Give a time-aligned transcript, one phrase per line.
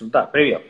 [0.00, 0.62] Да, привет.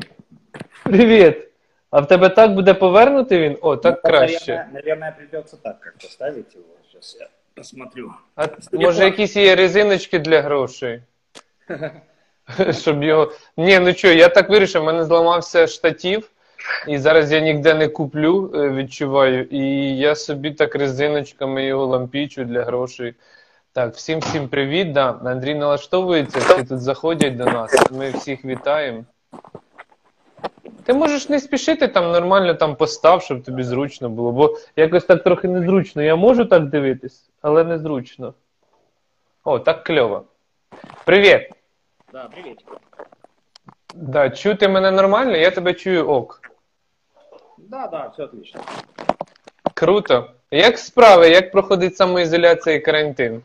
[0.85, 1.49] Привіт!
[1.91, 3.59] А в тебе так буде повернути він?
[3.61, 4.53] О, так Ну, краще.
[4.53, 6.65] Наверное, наверное, придется так как-то ставить его.
[6.93, 8.13] Сейчас я посмотрю.
[8.37, 11.03] А може якісь є резиночки для грошей?
[12.71, 13.33] Щоб його.
[13.57, 16.31] Ні, ну що, я так вирішив, в мене зламався штатів,
[16.89, 19.45] і зараз я ніде не куплю, е, відчуваю.
[19.45, 23.15] І я собі так резиночками його лампічу для грошей.
[23.73, 24.93] Так, всім всім привіт.
[24.93, 25.21] Да.
[25.25, 27.91] Андрій налаштовується, всі тут заходять до нас.
[27.91, 29.05] Ми всіх вітаємо.
[30.91, 35.23] Ти можеш не спішити там нормально там постав, щоб тобі зручно було, бо якось так
[35.25, 36.03] трохи незручно.
[36.03, 38.35] Я можу так дивитись, але незручно.
[39.45, 40.25] О, так кльово.
[41.05, 41.51] Привіт!
[42.13, 42.65] Да, привет.
[43.95, 46.41] Да, чути мене нормально, я тебе чую ок.
[47.59, 48.61] Да, да, все отлично.
[49.75, 50.31] Круто.
[50.51, 51.29] Як справи?
[51.29, 53.43] Як проходить самоізоляція і карантин?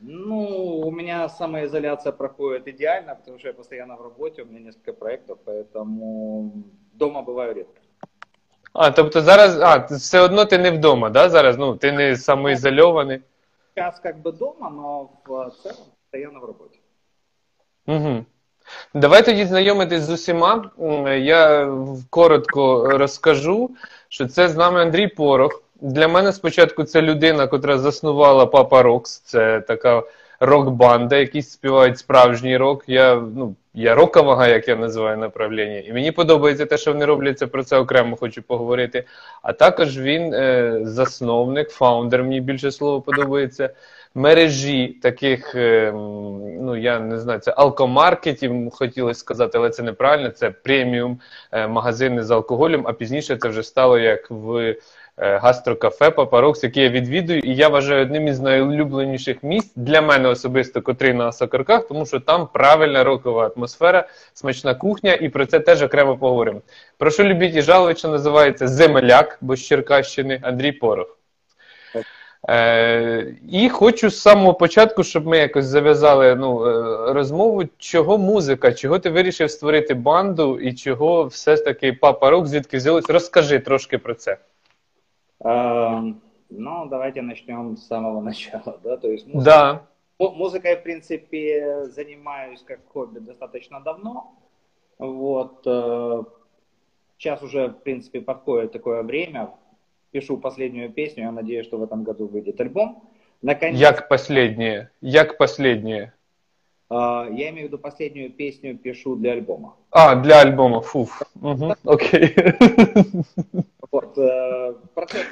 [0.00, 4.92] Ну, у меня самоизоляция проходит идеально, потому что я постоянно в работе, у меня несколько
[4.92, 6.50] проектов, поэтому
[6.92, 7.80] дома бываю редко.
[8.72, 11.28] А, тобто зараз, а, ти- все одно ти не вдома, да?
[11.28, 11.58] Зараз?
[11.58, 13.20] Ну, ти не самоізольований.
[13.74, 15.28] Сейчас как бы дома, но в
[15.62, 15.76] целом
[16.10, 16.78] постоянно в работе.
[17.86, 18.24] Угу.
[18.94, 20.70] Давай тоді знайомитись з усіма.
[20.80, 23.70] М, Я в- коротко розкажу,
[24.08, 25.62] що це з нами Андрій Порох.
[25.81, 29.19] Для мене спочатку це людина, котра заснувала Папа Рокс.
[29.19, 30.03] Це така
[30.39, 32.83] рок-банда, які співають справжній рок.
[32.87, 35.79] Я, ну, я рокова, як я називаю направлення.
[35.79, 39.03] І мені подобається те, що вони роблять це про це окремо хочу поговорити.
[39.41, 43.69] А також він е, засновник, founder, мені більше слово подобається
[44.15, 45.91] мережі таких, е,
[46.61, 50.29] ну я не знаю, це алкомаркетів, хотілося сказати, але це неправильно.
[50.29, 51.19] Це преміум
[51.51, 54.75] е, магазини з алкоголем, а пізніше це вже стало як в
[55.17, 60.81] гастрокафе Папарокс, яке я відвідую, і я вважаю одним із найулюбленіших місць для мене особисто,
[60.81, 65.81] котрий на Осокорках, тому що там правильна рокова атмосфера, смачна кухня, і про це теж
[65.81, 66.61] окремо поговоримо.
[66.97, 71.17] Прошу любіть і жаловать, що називається Земеляк, бо з Черкащини, Андрій Порох.
[72.49, 78.73] Е, і хочу з самого початку, щоб ми якось зав'язали ну, е, розмову, чого музика,
[78.73, 83.09] чого ти вирішив створити банду і чого все ж таки Папа Рок, звідки взялось?
[83.09, 84.37] Розкажи трошки про це.
[85.39, 89.81] Эм, Ну, давайте начнем с самого начала, да, то есть музыка Да.
[90.19, 94.33] Му- Музыкой, в принципе, занимаюсь как хобби достаточно давно.
[94.99, 95.67] Вот.
[95.67, 96.23] э,
[97.17, 99.49] Сейчас уже, в принципе, подходит такое время.
[100.11, 101.23] Пишу последнюю песню.
[101.23, 103.01] Я надеюсь, что в этом году выйдет альбом.
[103.41, 104.89] Наконец, Як последнє?
[105.01, 106.11] Як последнє?
[106.89, 109.75] Э, я имею в виду последнюю песню пишу для альбома.
[109.91, 110.81] А, для альбому.
[110.81, 111.21] Фуф.
[111.41, 111.73] Угу.
[111.85, 112.35] Окей.
[113.91, 115.25] Вот, э, процесс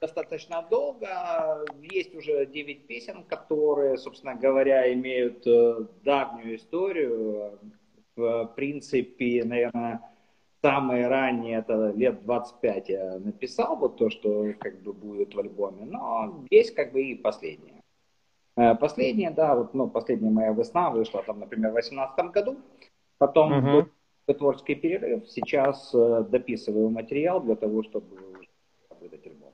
[0.00, 1.08] достаточно долго.
[1.80, 7.58] Есть уже 9 песен, которые, собственно говоря, имеют э, давнюю историю.
[8.14, 10.00] В принципе, наверное,
[10.62, 15.84] самые ранние, это лет 25 я написал, вот то, что как бы будет в альбоме.
[15.84, 17.81] Но есть как бы и последние.
[18.56, 22.56] Э, Последние, да, вот, ну, последняя моя весна вышла там, например, в 2018 году.
[23.18, 23.72] Потом Мгм.
[24.26, 25.28] был творческий перерыв.
[25.28, 28.16] Сейчас э, дописываю материал для того, чтобы
[29.00, 29.52] выдать альбом.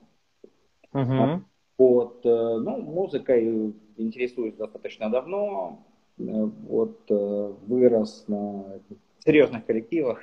[0.93, 1.43] Угу.
[1.79, 5.85] Вот, э, ну, музыкой интересуюсь достаточно давно.
[6.19, 8.81] Э, Вот, э, вырос на
[9.25, 10.23] серьезных коллективах,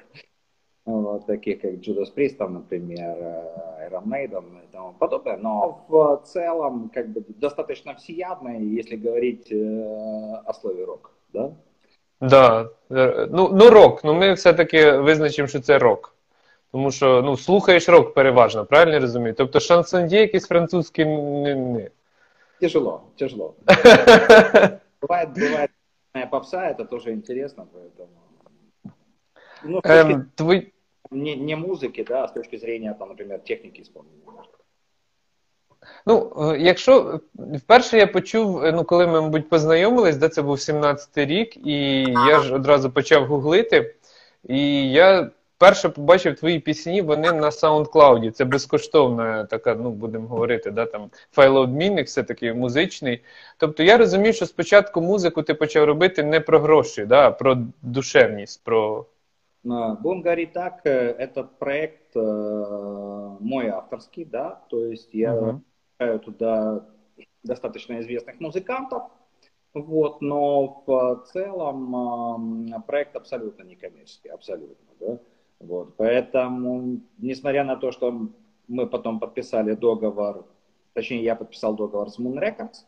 [0.84, 5.36] вот, таких как Judas Priest, там, например, э, Iron Maiden и тому подобное.
[5.36, 11.52] Но в целом, как бы, достаточно всеядный, если говорить э, о слове рок, да?
[12.20, 12.68] Да.
[12.90, 14.04] Е, Ну, ну, рок.
[14.04, 16.14] Ну, ми все-таки визначимо, що це рок.
[16.72, 19.34] Тому що ну, слухаєш рок переважно, правильно я розумію?
[19.34, 21.54] Тобто шансоньє якийсь французький не.
[21.54, 21.90] не.
[22.60, 23.54] Тяжело, тяжело.
[25.00, 25.70] Бывает, бывает
[26.14, 28.10] э, попса, это тоже интересно, поэтому...
[29.64, 30.72] Ну, с точки Ем, твій...
[31.15, 34.25] не, не музыки, да, а с точки зрения, там, например, техники исполнения.
[36.05, 37.19] Ну, е, якщо
[37.55, 41.99] вперше я почув, е, ну коли ми, мабуть, познайомились, де це був 17-й рік, і
[42.27, 43.95] я ж одразу почав гуглити,
[44.49, 48.31] і я перше побачив твої пісні, вони на SoundCloud.
[48.31, 53.21] Це безкоштовна така, ну будемо говорити, да, там файлообмінник, все таки музичний.
[53.57, 57.57] Тобто я розумів, що спочатку музику ти почав робити не про гроші, да, а про
[57.81, 59.05] душевність, про.
[59.69, 65.59] А, Будем говорить так, э, этот проект э, мой авторский, да, то есть я
[65.97, 66.85] включаю туда
[67.43, 69.03] достаточно известных музыкантов,
[69.73, 75.19] вот, но в целом проект абсолютно некоммерческий, абсолютно, да,
[75.59, 78.29] вот, поэтому, несмотря на то, что
[78.67, 80.45] мы потом подписали договор,
[80.93, 82.85] точнее, я подписал договор с Moon Records,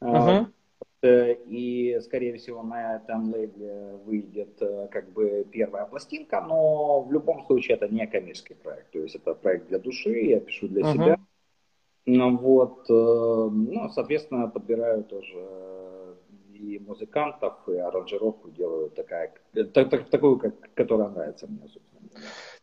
[0.00, 0.52] Мгм.
[1.01, 4.57] и, скорее всего, на этом лейбле выйдет
[4.89, 9.33] как бы первая пластинка, но в любом случае это не коммерческий проект, то есть это
[9.33, 10.93] проект для души, я пишу для uh-huh.
[10.93, 11.17] себя.
[12.05, 15.37] Ну вот, ну, соответственно, подбираю тоже
[16.63, 19.31] и музыкантов, и аранжировку делаю такая,
[19.73, 22.09] так, так, такую, как, которая нравится мне, собственно.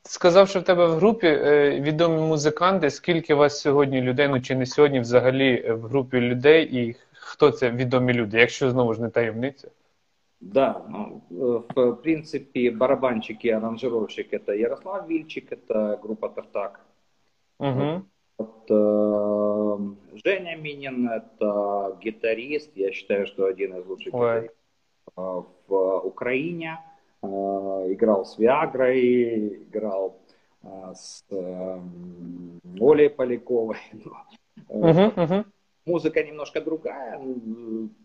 [0.03, 2.91] Ти сказав, що в тебе в групі е, відомі музиканти.
[2.91, 6.97] Скільки у вас сьогодні людей, ну чи не сьогодні взагалі в групі людей, і
[7.35, 9.69] хто це відомі люди, якщо знову ж не таємниця?
[10.41, 11.21] Да, ну,
[11.77, 16.81] в принципе, барабанщик и аранжировщик это Ярослав Вильчик, это группа Тартак.
[17.59, 18.03] Угу.
[18.39, 19.79] Вот, э,
[20.25, 24.21] Женя Минин, это гитарист, я считаю, что один из лучших Ой.
[24.21, 24.55] гитаристов
[25.17, 26.79] э, в Украине.
[27.23, 27.27] Э,
[27.93, 30.17] играл с Виагрой, играл
[30.63, 31.81] э, с э,
[32.81, 33.77] Олей Поляковой.
[34.69, 35.45] Uh-huh, uh-huh.
[35.86, 37.22] Музыка немножко другая,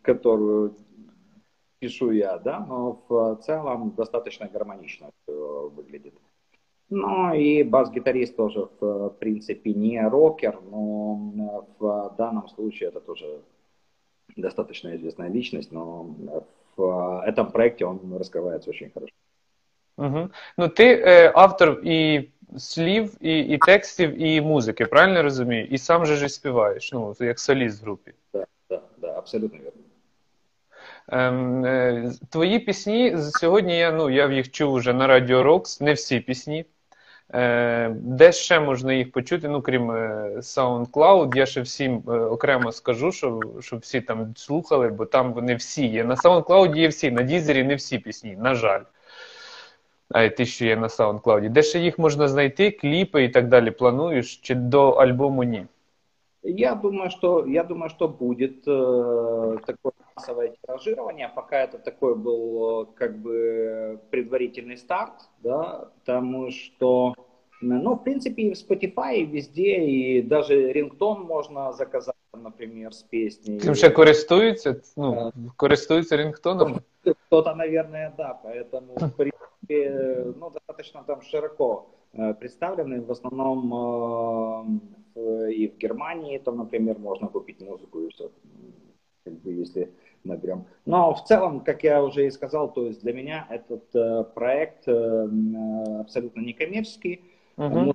[0.03, 0.75] которую
[1.79, 6.15] пишу я, да, но в целом достаточно гармонично выглядит.
[6.91, 13.41] Ну и бас-гитарист тоже, в принципе, не рокер, но в данном случае это тоже
[14.37, 16.15] достаточно известная личность, но
[16.77, 19.13] в этом проекте он раскрывается очень хорошо.
[19.97, 20.31] Угу.
[20.59, 22.29] Ну, ти е, автор і
[22.59, 25.65] слів, і і текстів, і музики, правильно розумію?
[25.65, 28.13] І сам же ж співаєш, ну, як соліст в групі.
[28.33, 29.71] Так, так, так, абсолютно вірно.
[31.09, 35.93] Ем, е, Твої пісні сьогодні я ну, я їх чув вже на Радіо Рокс, не
[35.93, 36.65] всі пісні.
[37.35, 42.73] Е, Де ще можна їх почути, ну крім е, SoundCloud, я ще всім е, окремо
[42.73, 46.05] скажу, щоб щоб всі там слухали, бо там вони всі є.
[46.05, 48.83] На SoundCloud є всі, на Дізері не всі пісні, на жаль.
[50.10, 51.50] А ті, що є на SoundCloud.
[51.50, 53.72] Де ще їх можна знайти, кліпи і так далі.
[53.72, 55.66] Плануєш, чи до альбому ні?
[56.48, 61.28] Я думаю, что я думаю, что будет э, такое массовое тиражирование.
[61.36, 65.14] Пока это такой был как бы предварительный старт,
[65.44, 67.16] да, потому что,
[67.62, 73.03] ну, в принципе, и в Spotify, и везде, и даже рингтон можно заказать, например, с
[73.03, 73.61] песней.
[73.61, 76.81] Тим ще користуються, ну, користуються рингтоном?
[77.27, 84.81] Кто-то, наверное, да, поэтому, в принципе, ну, достаточно там широко э, представлены, в основном
[85.15, 88.31] э, и в Германии, там, например, можно купить музыку и все,
[89.25, 89.91] как бы, если
[90.25, 90.67] наберем.
[90.85, 94.87] Но в целом, как я уже и сказал, то есть для меня этот э, проект
[94.87, 97.25] э, э абсолютно некоммерческий,
[97.57, 97.95] uh-huh.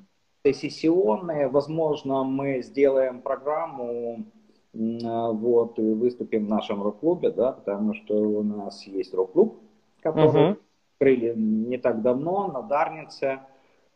[0.54, 1.48] Сессионный.
[1.48, 4.26] Возможно, мы сделаем программу
[4.74, 9.60] э, вот, и выступим в нашем рок-клубе, да, потому что у нас есть рок-клуб,
[10.02, 10.58] который uh-huh.
[10.96, 13.40] открыли не так давно на Дарнице,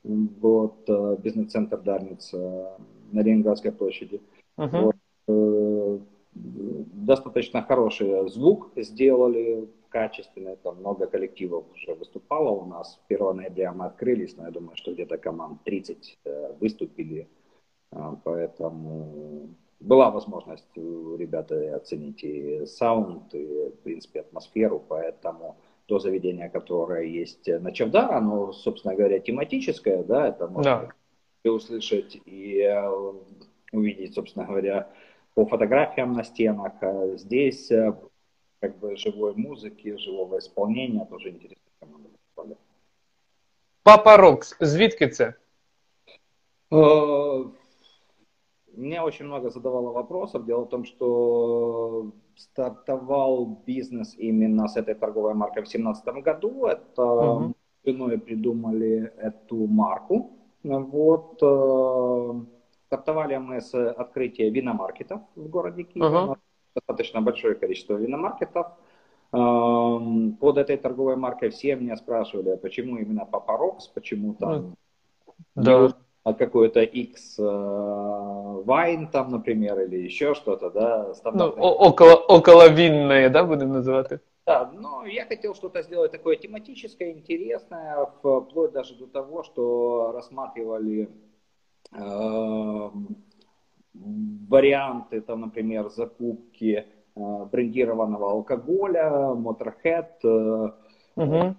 [0.03, 2.77] вот, э, бизнес-центр Дарница
[3.11, 4.21] на Ленинградской площади.
[4.57, 4.91] Uh-huh.
[5.27, 6.01] Вот,
[6.33, 12.99] достаточно хороший звук сделали, качественный, там много коллективов уже выступало у нас.
[13.09, 17.27] 1 ноября мы открылись, но я думаю, что где-то команд 30 э, выступили,
[17.91, 19.49] а, поэтому
[19.79, 27.05] была возможность у ребят оценить и саунд, и, в принципе, атмосферу, поэтому то заведение, которое
[27.05, 30.93] есть на Чавдара, оно, собственно говоря, тематическое, да, это можно
[31.43, 31.51] да.
[31.51, 33.13] услышать и э,
[33.71, 34.89] увидеть, собственно говоря,
[35.33, 36.73] по фотографиям на стенах.
[36.81, 37.95] А здесь э,
[38.59, 41.07] как бы живой музыки, живого исполнения,
[41.79, 42.57] команда выступали.
[43.83, 45.33] Папа Рокс, звідки це?
[48.77, 50.45] Мне очень много задавало вопросов.
[50.45, 56.65] Дело в том, что стартовал бизнес именно с этой торговой маркой в 2017 году.
[56.65, 57.53] Это угу.
[57.85, 60.31] женой придумали эту марку.
[60.63, 61.43] Вот.
[61.43, 66.05] Э, Стартовали мы с открытия виномаркетов в городе Киев.
[66.05, 66.37] Uh-huh.
[66.99, 68.67] Достаточно большое количество виномаркетов.
[69.31, 74.75] Эм, под этой торговой маркой все меня спрашивали, а почему именно Папа Рокс, почему там
[75.55, 75.93] да.
[76.25, 83.45] какой-то X Вайн э, там, например, или еще что-то, да, Ну, около, около винное, да,
[83.45, 84.19] будем называть?
[84.45, 91.07] Да, но я хотел что-то сделать такое тематическое, интересное, вплоть даже до того, что рассматривали
[91.91, 93.17] Эм,
[93.94, 96.84] варианты, там, например, закупки
[97.16, 100.72] э, брендированного алкоголя, Motorhead,
[101.16, 101.54] угу.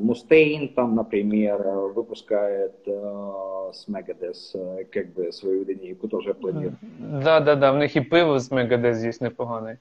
[0.00, 1.62] Мустейн, там, например,
[1.94, 6.74] выпускает э, с Megadeth как бы свою линейку тоже планирует.
[6.98, 9.76] Да, да, да, в них і пиво з Megadeth здесь непоганий.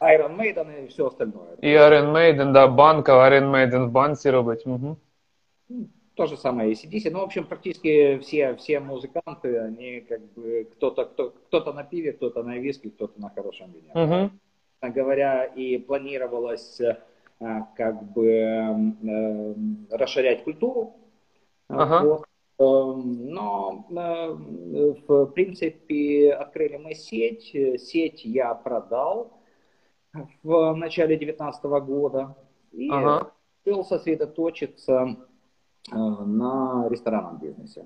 [0.00, 1.56] Iron Maiden и все остальное.
[1.62, 4.66] И Iron Maiden, да, банка, Iron Maiden в банці робить.
[4.66, 4.96] Угу.
[6.17, 7.11] То же самое ACDC.
[7.11, 12.13] Ну, в общем, практически все, все музыканты, они как бы кто-то кто, кто-то на пиве,
[12.13, 13.91] кто-то на виске, кто-то на хорошем вине.
[13.93, 14.91] Угу.
[14.93, 16.81] говоря, и планировалось
[17.75, 18.95] как бы
[19.91, 20.95] расширять культуру.
[21.67, 22.03] Ага.
[22.03, 22.25] Вот.
[22.59, 27.55] Эм, но, в принципе, открыли мы сеть.
[27.79, 29.33] Сеть я продал
[30.41, 32.35] в начале 2019 года.
[32.71, 33.31] И ага.
[33.63, 35.26] решил сосредоточиться
[35.90, 37.84] на ресторанном бизнесе.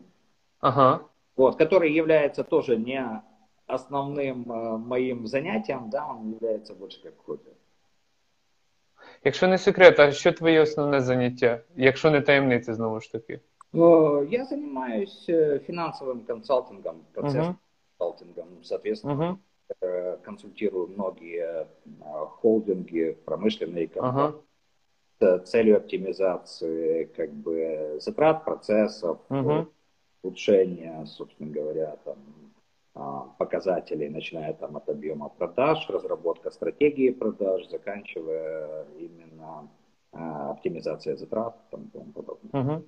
[0.61, 1.01] Ага.
[1.37, 3.23] Вот, который является тоже не
[3.67, 7.51] основным э, моим заняттям, да, он является больше как хобі.
[9.25, 11.61] Якщо не секрет, а що твоє основне заняття?
[11.77, 13.41] Якщо не таємниця, знову ж таки?
[14.31, 17.99] Я занимаюсь э, финансовым консалтингом, процессным uh-huh.
[17.99, 19.39] консалтингом, соответственно,
[19.83, 20.23] uh-huh.
[20.23, 21.67] консультирую многие
[22.41, 24.41] холдинги, промышленные компании uh-huh.
[25.46, 29.68] целью оптимизации как бы затрат, процессов, uh-huh
[30.24, 32.18] улучшения, собственно говоря, там,
[32.94, 39.70] а, показателей, начиная там от объема продаж, разработка стратегии продаж, заканчивая именно
[40.12, 42.64] а, оптимизация затрат там, и тому подобное.
[42.64, 42.86] Угу.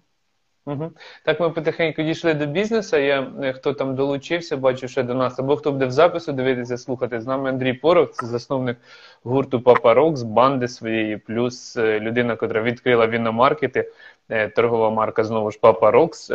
[0.66, 0.92] Угу.
[1.26, 2.98] Так ми потихеньку дійшли до бізнесу.
[2.98, 6.78] Я е, хто там долучився, бачу ще до нас, або хто буде в запису дивитися,
[6.78, 7.22] слухати.
[7.22, 8.78] З нами Андрій Порох, це засновник
[9.24, 13.92] гурту Папа Рокс, банди своєї, плюс е, людина, яка відкрила віномаркети.
[14.30, 16.32] Е, торгова марка знову ж Папа Рокс.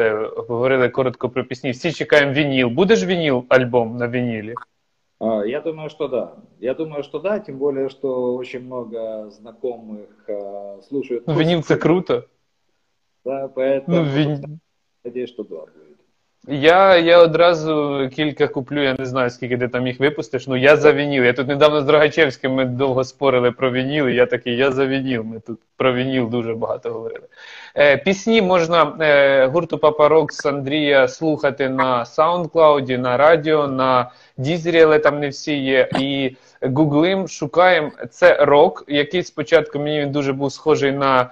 [0.48, 1.70] Говорили коротко про пісні.
[1.70, 2.68] Всі чекаємо вініл.
[2.68, 4.54] Будеш вініл альбом на вінілі?
[5.46, 6.32] Я думаю, что да.
[6.60, 10.30] Я думаю, что да, тем более, что очень много знакомых
[10.88, 11.26] слушают.
[11.26, 12.24] Ну, винил это круто.
[13.28, 14.60] Да, поэтому ну, вин...
[15.04, 15.56] надеюсь, что да.
[16.46, 20.46] Я я одразу кілька куплю, я не знаю, скільки ти там їх випустиш.
[20.46, 21.24] Ну я за вініл.
[21.24, 24.86] Я тут недавно з Дрогачевським ми довго спорили про вініл, і я такий, я за
[24.86, 25.22] вініл.
[25.22, 27.26] Ми тут про вініл дуже багато говорили.
[27.76, 34.82] Е, Пісні можна е, гурту Папа Рокс Андрія слухати на SoundCloud, на радіо, на Дізері,
[34.82, 35.88] але там не всі є.
[35.98, 37.90] І гуглим, шукаємо.
[38.10, 41.30] Це рок, який спочатку мені він дуже був схожий на.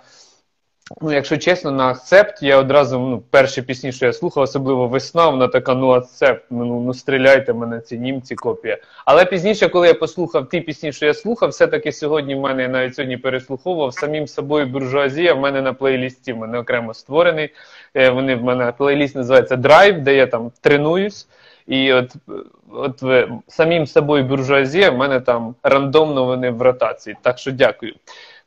[1.01, 5.29] Ну, якщо чесно, на акцепт я одразу ну, перші пісні, що я слухав, особливо весна,
[5.29, 8.79] вона така, ну акцепт, ну ну стріляйте мене, ці німці копія.
[9.05, 12.69] Але пізніше, коли я послухав ті пісні, що я слухав, все-таки сьогодні в мене я
[12.69, 15.35] навіть сьогодні переслуховував самим собою буржуазія.
[15.35, 17.51] В мене на плейлісті в мене окремо створений.
[17.95, 21.29] Е, вони в мене плейліст називається Драйв, де я там тренуюсь.
[21.67, 22.13] І от
[22.73, 23.03] от
[23.49, 27.17] самим собою буржуазія в мене там рандомно вони в ротації.
[27.23, 27.95] Так що дякую.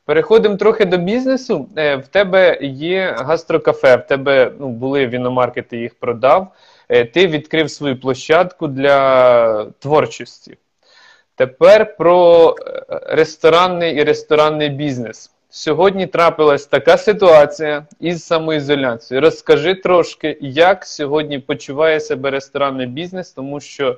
[0.10, 1.70] Переходимо трохи до бізнесу.
[1.78, 6.48] Е, в тебе є гастрокафе, в тебе ну, були віномаркети, їх продав.
[6.90, 10.58] Е, ти відкрив свою площадку для творчості.
[11.36, 15.32] Тепер про е, ресторанний і ресторанний бізнес.
[15.50, 19.22] Сьогодні трапилась така ситуація із самоізоляцією.
[19.22, 23.98] Розкажи трошки, як сьогодні почуває себе ресторанний бізнес, тому що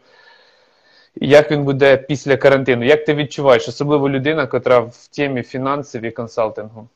[1.15, 2.85] як він буде після карантину?
[2.85, 6.89] Як ти відчуваєш, особливо людина, яка в темі фінансів і консалтингу?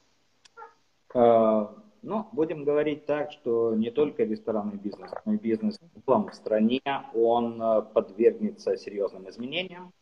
[1.15, 1.67] Uh,
[2.03, 6.35] ну, будем говорить так, что не только ресторанный бизнес, но и бизнес в целом в
[6.35, 6.81] стране,
[7.15, 7.61] он
[7.93, 9.93] подвергнется серьезным изменениям.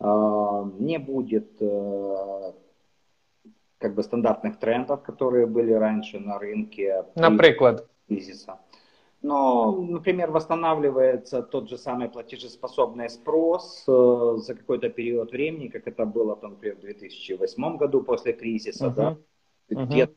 [0.00, 2.52] Uh, не будет uh,
[3.78, 7.04] как бы стандартных трендов, которые были раньше на рынке.
[7.14, 7.84] Например?
[8.08, 8.58] Кризиса.
[9.21, 16.05] Но, например, восстанавливается тот же самый платежеспособный спрос э, за какой-то период времени, как это
[16.05, 18.95] было, там, например, в 2008 году после кризиса, uh-huh.
[18.95, 19.17] да,
[19.69, 19.85] uh-huh.
[19.85, 20.09] где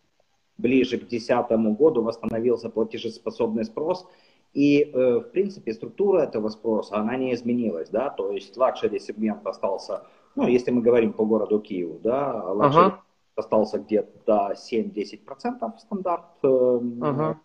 [0.57, 4.07] ближе к 2010 году восстановился платежеспособный спрос,
[4.55, 9.47] и, э, в принципе, структура этого спроса, она не изменилась, да, то есть luxury сегмент
[9.47, 12.99] остался, ну, если мы говорим по городу Киеву, да, лакшери uh-huh.
[13.37, 17.37] остался где-то 7-10% стандарт э, uh-huh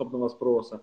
[0.00, 0.80] подобного спроса.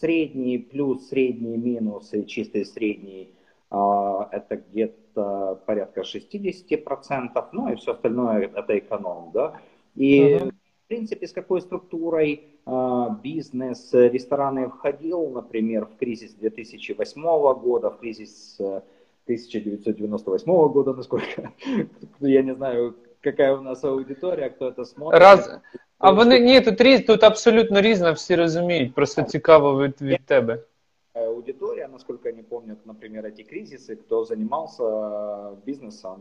[0.00, 3.34] Средний плюс, средний минус и чистый средний
[3.70, 9.60] а, это где-то порядка 60%, ну и все остальное это эконом, да.
[9.94, 10.50] И uh-huh.
[10.50, 17.22] в принципе с какой структурой а, бизнес, рестораны входил, например, в кризис 2008
[17.54, 21.52] года, в кризис 1998 э, года, насколько,
[22.20, 25.21] я не знаю, какая у нас аудитория, кто это смотрит.
[25.21, 25.59] Раз,
[25.99, 28.93] А вони ні, тут різ, тут абсолютно різно, всі розуміють.
[28.95, 30.59] Просто цікаво від, від тебе.
[31.13, 36.19] Аудитория, насколько они помнят, например, эти кризисы, кто занимался бизнесом.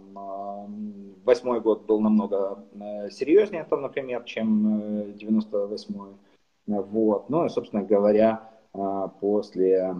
[1.24, 4.66] Восьмой год был намного э, серьезнее, там, например, чем
[5.12, 6.72] 98-й.
[6.72, 7.30] Э, вот.
[7.30, 8.40] Ну и, собственно говоря,
[8.74, 9.94] э, после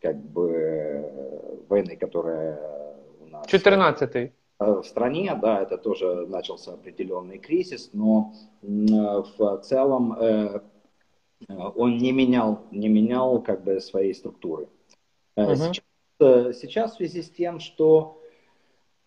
[0.00, 1.10] как бы
[1.68, 2.58] войны, которая
[3.20, 3.46] у нас...
[3.46, 4.32] 14-й.
[4.61, 10.61] Э, в стране, да, это тоже начался определенный кризис, но в целом э,
[11.49, 14.69] он не менял, не менял как бы своей структуры.
[15.35, 15.55] Uh-huh.
[15.55, 18.21] Сейчас, сейчас в связи с тем, что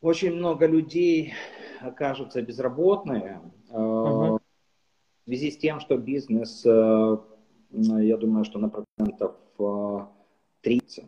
[0.01, 1.35] очень много людей
[1.81, 4.39] окажутся безработные угу.
[4.39, 4.41] в
[5.25, 7.17] связи с тем, что бизнес, э,
[7.71, 9.37] я думаю, что на процентов
[10.63, 11.05] 30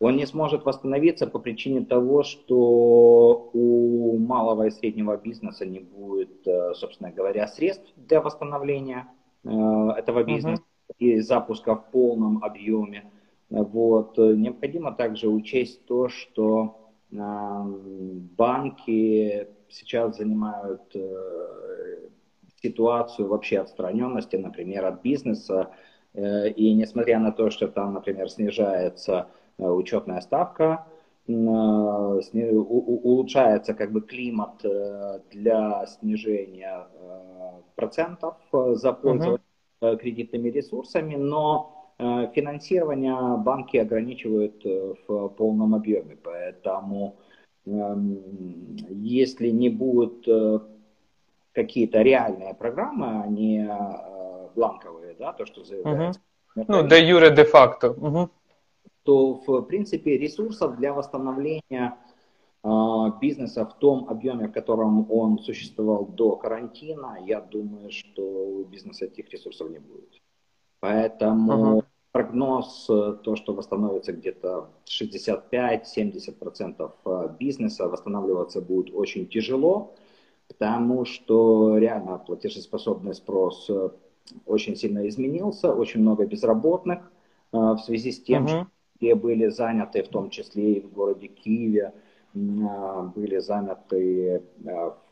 [0.00, 6.46] он не сможет восстановиться по причине того, что у малого и среднего бизнеса не будет,
[6.46, 9.06] э, собственно говоря, средств для восстановления
[9.42, 10.94] этого бизнеса uh-huh.
[10.98, 13.10] и запуска в полном объеме.
[13.48, 14.18] Вот.
[14.18, 16.76] Необходимо также учесть то, что
[18.36, 22.08] банки сейчас занимают э,
[22.62, 25.70] ситуацию вообще отстраненности, например, от бизнеса.
[26.14, 30.86] Э, и несмотря на то, что там, например, снижается э, учетная ставка,
[33.02, 34.64] улучшается как бы климат
[35.30, 36.86] для снижения
[37.76, 39.38] процентов за пользование
[39.80, 39.96] uh-huh.
[39.96, 47.16] кредитными ресурсами, но Э, финансирование банки ограничивают э, в полном объеме, поэтому
[47.66, 50.60] эм, если не будут э,
[51.52, 53.68] какие-то реальные программы, а не
[54.54, 56.20] бланковые, да, то, что заявляется.
[56.56, 56.64] Угу.
[56.68, 57.90] Ну, де юре, де факто.
[57.90, 58.30] Угу.
[59.10, 61.96] То, в принципе, ресурсов для восстановления
[63.20, 69.06] бизнеса в том объеме, в котором он существовал до карантина, я думаю, что у бизнеса
[69.06, 70.22] этих ресурсов не будет.
[70.78, 71.86] Поэтому ага.
[72.12, 79.92] прогноз, э, то, что восстановится где-то 65-70% э, бизнеса, восстанавливаться будет очень тяжело,
[80.46, 83.90] потому что реально платежеспособный спрос э,
[84.46, 87.10] очень сильно изменился, очень много безработных
[87.50, 88.48] в связи с тем, ага.
[88.48, 88.66] что
[89.00, 91.92] все были заняты, в том числе и в городе Киеве,
[92.34, 94.42] были заняты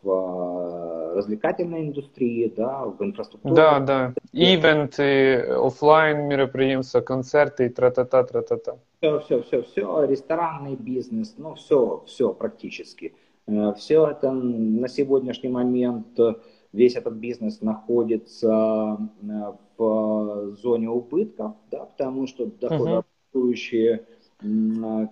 [0.03, 3.55] в развлекательной индустрии, да, в инфраструктуре.
[3.55, 4.15] Да, да.
[4.33, 8.77] Ивенты, офлайн мероприятия, концерты и тра-та-та, тра-та-та.
[9.01, 13.15] Все, все, все, все, ресторанный бизнес, ну все, все практически.
[13.49, 16.17] Э, все это на сегодняшний момент,
[16.73, 23.18] весь этот бизнес находится э, в зоне убытков, да, потому что доходообразующие uh-huh.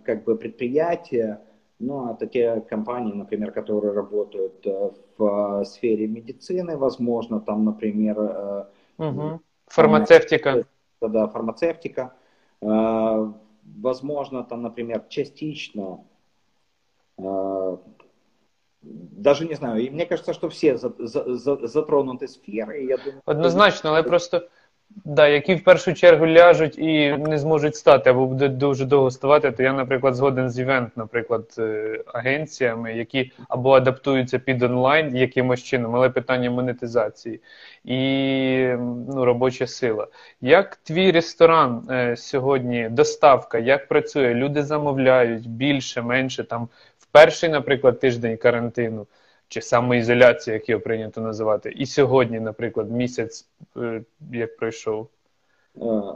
[0.04, 1.40] Как бы предприятия,
[1.78, 8.66] ну, это те компании, например, которые работают э, в сфере медицины, возможно, там, например...
[8.98, 9.40] Угу.
[9.66, 10.64] Фармацевтика.
[11.00, 12.14] Да, фармацевтика.
[12.62, 13.32] Э,
[13.76, 16.00] возможно, там, например, частично
[18.82, 22.86] даже не знаю, и мне кажется, что все за, за, за, затронуты сфери.
[22.86, 24.48] Я думаю, Однозначно, але просто
[25.04, 29.52] Да, які в першу чергу ляжуть і не зможуть стати, або будуть дуже довго ставати,
[29.52, 35.62] то я, наприклад, згоден з івент, наприклад, е, агенціями, які або адаптуються під онлайн якимось
[35.62, 37.40] чином, але питання монетизації
[37.84, 37.98] і
[38.78, 40.06] ну, робоча сила.
[40.40, 44.34] Як твій ресторан е, сьогодні, доставка, як працює?
[44.34, 46.68] Люди замовляють більше, менше там
[46.98, 49.06] в перший, наприклад, тиждень карантину
[49.47, 53.49] чи самоізоляції, як його прийнято називати, і сьогодні, наприклад, місяць
[54.31, 55.07] як пройшов?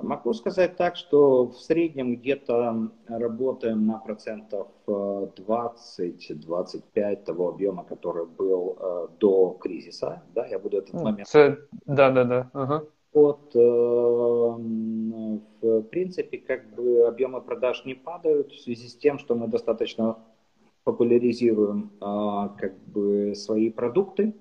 [0.03, 8.77] Могу сказать так, что в среднем где-то работаем на процентов 20-25 того объема, который был
[9.19, 10.21] до кризиса.
[10.33, 11.27] Да, я буду этот момент.
[11.27, 12.49] Це, да, да, да.
[12.53, 12.81] Ага.
[13.13, 13.55] Вот,
[15.61, 20.15] в принципе, как бы объемы продаж не падают в связи с тем, что мы достаточно
[20.84, 24.34] популяризируем а, как бы свои продукты.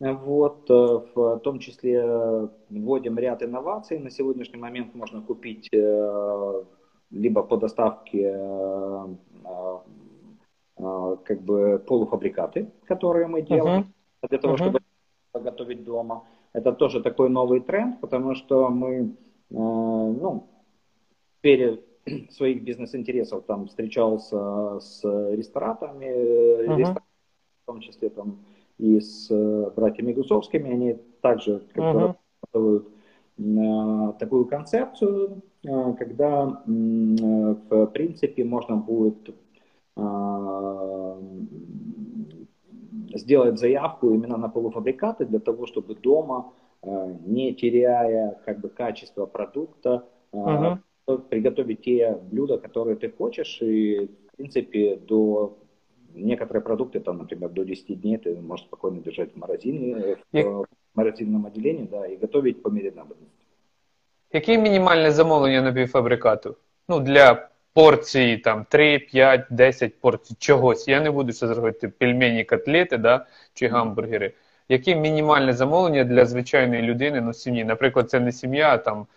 [0.00, 3.98] Вот, э, в том числе вводим ряд инноваций.
[3.98, 6.62] На сегодняшний момент можно купить э,
[7.10, 9.06] либо по доставке э,
[10.76, 13.82] как бы полуфабрикаты, которые мы делаем
[14.22, 14.28] uh-huh.
[14.28, 14.58] для того, uh-huh.
[14.58, 14.80] чтобы
[15.32, 16.24] готовить дома.
[16.52, 19.16] Это тоже такой новый тренд, потому что мы
[19.50, 20.48] ну,
[21.40, 21.93] перед
[22.30, 26.06] своих бизнес-интересов там встречался с ресторатами,
[26.66, 26.94] uh-huh.
[26.94, 28.38] в том числе там
[28.78, 32.16] и с э, братьями Гусовскими, они также как
[32.54, 32.84] uh-huh.
[33.38, 39.34] э, такую концепцию, э, когда в принципе можно будет
[43.14, 50.04] сделать заявку именно на полуфабрикаты для того, чтобы дома, не теряя как бы качество продукта,
[50.32, 50.78] uh-huh
[51.29, 55.57] приготовить те блюда, которые ты хочешь, и, в принципе, до
[56.13, 61.45] некоторые продукты, там, например, до 10 дней ты можешь спокойно держать в морозине, в морозильном
[61.45, 63.35] отделении, да, и готовить по мере надобности.
[64.33, 66.55] Яке мінімальне замовлення на півфабрикату?
[66.89, 70.87] Ну, для порції там 3, 5, 10 порцій чогось.
[70.87, 74.33] Я не буду це зробити пельмені, котлети, да, чи гамбургери.
[74.69, 77.63] Яке мінімальне замовлення для звичайної людини, ну, сім'ї?
[77.63, 79.07] Наприклад, це не сім'я, а там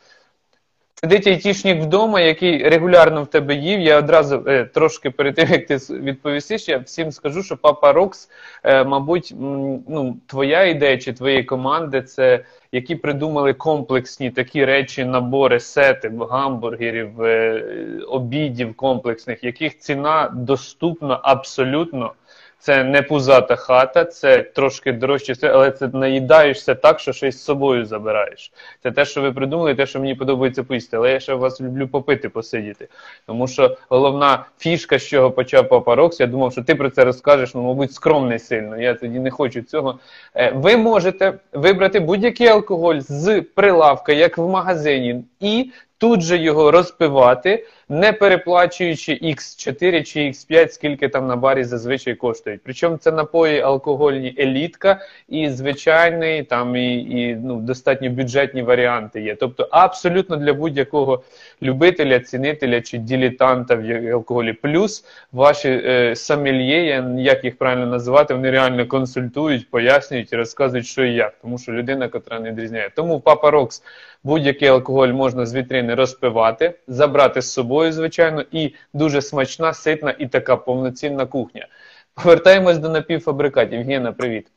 [1.02, 3.80] Сидить айтішник вдома, який регулярно в тебе їв.
[3.80, 8.30] Я одразу е, трошки перед тим, як ти відповістиш, я всім скажу, що Папа Рокс,
[8.64, 15.06] е, мабуть, м, ну, твоя ідея чи твоєї команди, це які придумали комплексні такі речі,
[15.06, 17.64] набори, сети, гамбургерів, е,
[18.08, 22.14] обідів комплексних, яких ціна доступна абсолютно.
[22.60, 27.86] Це не пузата хата, це трошки дорожче, але це наїдаєшся так, що щось з собою
[27.86, 28.52] забираєш.
[28.84, 30.98] Це те, що ви придумали, те, що мені подобається поїсти.
[30.98, 32.88] Але я ще вас люблю попити, посидіти.
[33.26, 37.06] Тому що головна фішка, з чого почав Папа Рокс, я думав, що ти про це
[37.06, 38.82] розкажеш, ну, мабуть, скромний сильно.
[38.82, 40.00] Я тоді не хочу цього.
[40.36, 46.72] Е, ви можете вибрати будь-який алкоголь з прилавка, як в магазині, і тут же його
[46.72, 52.62] розпивати не переплачуючи X4 чи X5, скільки там на барі зазвичай коштують.
[52.64, 59.36] Причому це напої алкогольні елітка і звичайний, там і і ну, достатньо бюджетні варіанти є.
[59.36, 61.24] Тобто абсолютно для будь-якого
[61.62, 64.54] любителя, цінителя чи дилетанта в алкоголі.
[64.54, 71.06] Плюс ваші е, самельє, як їх правильно називати, вони реально консультують, пояснюють і розказують, що
[71.06, 72.90] і як, тому що людина, котра не відрізняє.
[72.96, 73.84] Тому Папа Рокс
[74.24, 80.28] будь-який алкоголь можна з вітрини розпивати, забрати з собою, звичайно, і дуже смачна, ситна і
[80.28, 81.68] така повноцінна кухня.
[82.14, 83.84] Повертаємось до напівфабрикатів.
[83.84, 84.48] Гена, привіт.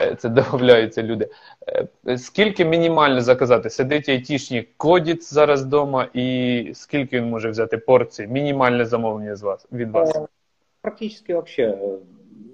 [0.00, 1.28] Е, це додаються люди.
[2.06, 3.70] Е, скільки мінімально заказати?
[3.70, 8.26] Сидить айтішник кодіт зараз вдома, і скільки він може взяти порцій?
[8.26, 10.16] Мінімальне замовлення з вас від вас?
[10.16, 10.26] Е,
[10.80, 11.76] практично взагалі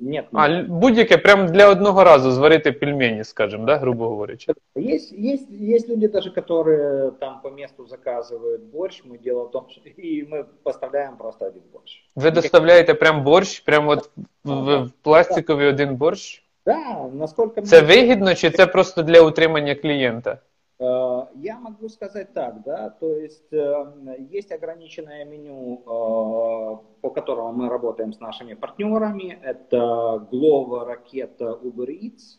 [0.00, 0.26] нет.
[0.32, 4.52] А будь-яке прямо для одного разу зварити пельмені, скажем, да, грубо говорячи.
[4.76, 9.02] Есть, есть, есть люди даже, которые там по месту заказывают борщ.
[9.04, 12.10] Мы дело в том, что и мы поставляем просто один борщ.
[12.16, 14.10] Ви доставляєте прям борщ, прям от
[14.44, 16.42] в, в пластиковий один борщ?
[16.66, 17.62] Да, насколько...
[17.62, 20.38] Це вигідно, чи це просто для утримання клієнта?
[20.78, 27.52] Э, я могу сказать так, да, то есть э, есть ограниченное меню, э, по которому
[27.52, 29.38] мы работаем с нашими партнерами.
[29.42, 32.38] Это Glovo, Ракета, Uber Eats.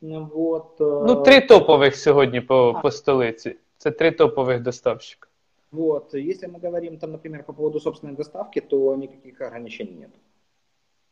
[0.00, 0.80] Вот.
[0.80, 2.80] Ну, три топових сьогодні по, а.
[2.80, 3.56] по столиці.
[3.76, 5.28] Це три топових доставщика.
[5.72, 6.14] Вот.
[6.14, 10.10] Если мы говорим, там, например, по поводу собственной доставки, то никаких ограничений нет.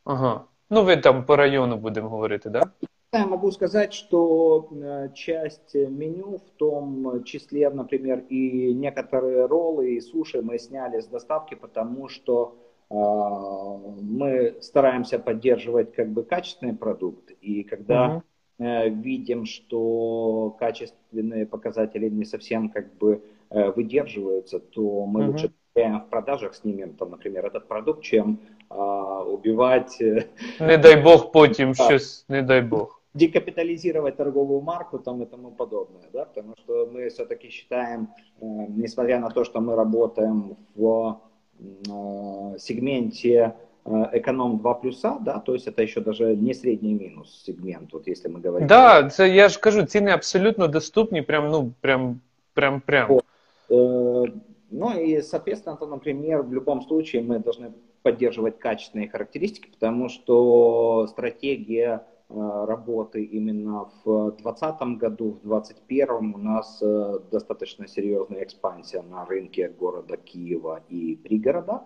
[0.04, 0.44] Ага.
[0.71, 2.63] Ну, ви там по району будемо говорити, да?
[3.13, 10.01] Я могу сказать, что э, часть меню, в том числе, например, и некоторые роллы и
[10.01, 12.53] суши мы сняли с доставки, потому что
[12.91, 12.95] э,
[14.01, 17.31] мы стараемся поддерживать как бы качественный продукт.
[17.41, 18.21] И когда
[18.59, 18.65] uh-huh.
[18.65, 25.27] э, видим, что качественные показатели не совсем как бы э, выдерживаются, то мы uh-huh.
[25.31, 28.38] лучше в продажах снимем, там, например, этот продукт, чем
[28.70, 30.00] э, убивать.
[30.00, 30.24] Э,
[30.60, 36.08] не дай Бог потім щось, не дай Бог декапитализировать торговую марку там и тому подобное,
[36.12, 38.08] да, потому что мы все-таки считаем,
[38.40, 41.20] э, несмотря на то, что мы работаем в
[41.58, 43.54] э, сегменте
[43.84, 48.08] э, эконом 2 плюса, да, то есть это еще даже не средний минус сегмент, вот
[48.08, 48.66] если мы говорим.
[48.66, 52.20] Да, це я ж кажу, ціни абсолютно доступні, прям, ну, прям,
[52.54, 53.08] прям, прям.
[53.08, 53.24] Вот.
[54.70, 61.06] Ну и, соответственно, то, например, в любом случае мы должны поддерживать качественные характеристики, потому что
[61.06, 69.02] стратегия Э, работы именно в 2020 году, в 2021 у нас э, достаточно серьезная экспансия
[69.02, 71.82] на рынке города Киева и пригорода.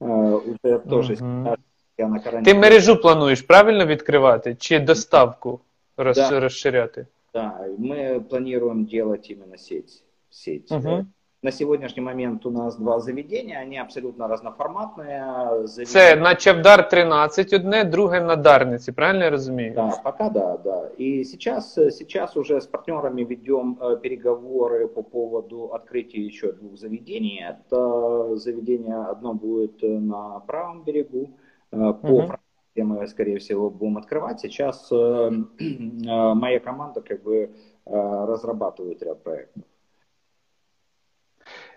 [0.00, 1.24] Э, уже тоже угу.
[1.24, 2.44] на карантині.
[2.44, 5.60] Ти мережу плануєш правильно відкривати чи доставку
[5.96, 6.40] роз, да.
[6.40, 7.06] розширяти?
[7.34, 10.02] Да, мы планируем делать именно сеть.
[10.30, 10.72] сеть.
[10.72, 11.06] Угу.
[11.43, 15.67] На сегодняшний момент у нас два заведения, они абсолютно разноформатные.
[15.67, 15.85] Заведения.
[15.85, 19.73] Це на Чавдар 13 одне, друге на Дарниці, правильно я разумею?
[19.73, 20.89] Да, пока да, да.
[20.97, 27.43] И сейчас, сейчас уже с партнерами ведем э, переговоры по поводу открытия еще двух заведений.
[27.49, 31.29] Это заведение одно будет на правом берегу,
[31.71, 32.33] э, по угу.
[32.73, 34.39] где мы, скорее всего, будем открывать.
[34.39, 35.31] Сейчас э,
[36.35, 37.49] моя команда как бы
[37.85, 39.63] разрабатывает ряд проектов.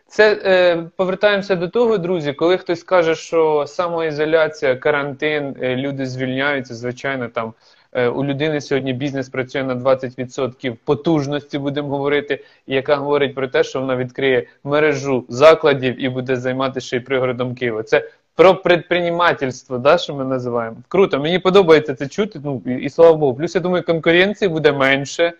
[0.08, 6.74] Це е, повертаємося до того, друзі, коли хтось каже, що самоізоляція, карантин, е, люди звільняються,
[6.74, 7.52] звичайно, там
[7.92, 13.64] е, у людини сьогодні бізнес працює на 20% потужності, будемо говорити, яка говорить про те,
[13.64, 17.82] що вона відкриє мережу закладів і буде займатися ще й пригородом Києва.
[17.82, 20.76] Це про предпринимательство, да, що ми називаємо.
[20.88, 22.40] Круто, мені подобається це чути.
[22.44, 23.34] Ну і, і слава Богу.
[23.34, 25.32] Плюс я думаю, конкуренції буде менше.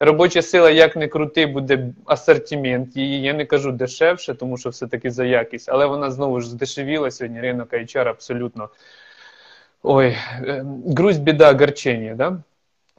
[0.00, 2.96] Робоча сила, як не крути, буде асортимент.
[2.96, 7.10] Її я не кажу дешевше, тому що все-таки за якість, але вона знову ж здешевіла
[7.10, 7.40] сьогодні.
[7.40, 8.68] Ринок HR абсолютно
[9.82, 12.14] ой, е, грусть, біда, огорчення.
[12.14, 12.38] Да?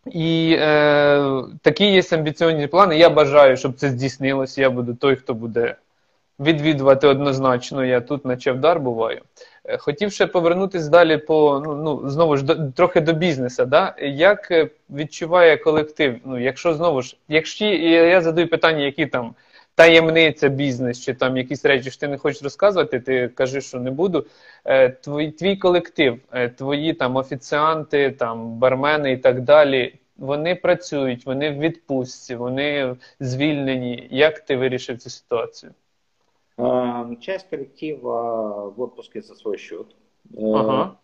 [0.05, 2.97] І е, такі є амбіційні плани.
[2.97, 4.61] Я бажаю, щоб це здійснилося.
[4.61, 5.75] Я буду той, хто буде
[6.39, 7.85] відвідувати однозначно.
[7.85, 9.21] Я тут, наче вдар буваю.
[9.65, 13.65] Е, хотів ще повернутися далі по ну, ну знову ж до, трохи до бізнесу.
[13.65, 13.95] Да?
[14.01, 16.15] Як е, відчуває колектив?
[16.25, 19.35] Ну, якщо знову ж, якщо я задаю питання, які там
[19.75, 23.91] таємниця бізнес, чи там якісь речі що ти не хочеш розказувати, ти кажи, що не
[23.91, 24.25] буду.
[24.65, 26.19] Е, твій, твій колектив,
[26.57, 29.95] твої там офіціанти, там бармени і так далі.
[30.17, 34.07] Вони працюють, вони в відпустці, вони звільнені.
[34.11, 35.71] Як ти вирішив цю ситуацію?
[37.19, 39.95] Часть коллектива в отпуске за свой счет.
[40.37, 40.97] Ага.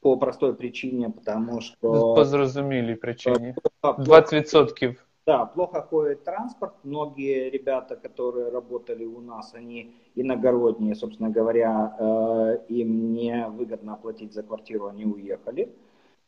[0.00, 2.14] По простой причине, потому что...
[2.14, 3.54] По зрозумілій причине.
[3.82, 4.96] 20%.
[5.26, 6.72] Да, плохо ходит транспорт.
[6.84, 14.42] Многие ребята, которые работали у нас, они иногородние, собственно говоря, им не выгодно оплатить за
[14.42, 15.68] квартиру, они уехали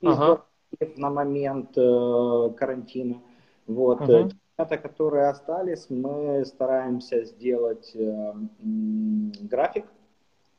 [0.02, 0.44] ага.
[0.96, 1.74] на момент
[2.56, 3.14] карантина.
[3.66, 4.00] Вот.
[4.00, 4.28] Ага
[4.60, 8.32] ребята, которые остались, мы стараемся сделать э,
[9.50, 9.84] график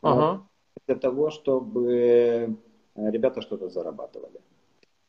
[0.01, 0.41] ага.
[0.87, 2.55] для того, чтобы
[2.95, 4.39] ребята что-то зарабатывали.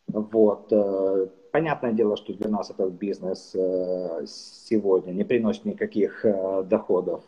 [0.09, 0.73] Вот.
[0.73, 7.23] Э, понятное дело, что для нас этот бизнес э, сегодня не приносит никаких э, доходов.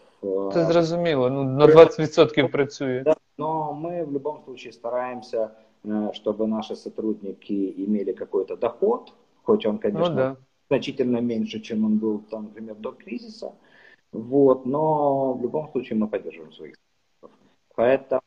[0.53, 3.03] Це зрозуміло, ну на 20% працює.
[3.05, 5.51] Да, но мы в любом случае стараемся,
[6.13, 10.37] чтобы наши сотрудники имели какой-то доход, хоть он, конечно, ну, да
[10.69, 13.55] значительно меньше, чем он был, там, например, до кризиса.
[14.13, 16.77] Вот, но в любом случае мы поддерживаем своих
[17.77, 18.23] Поэтому,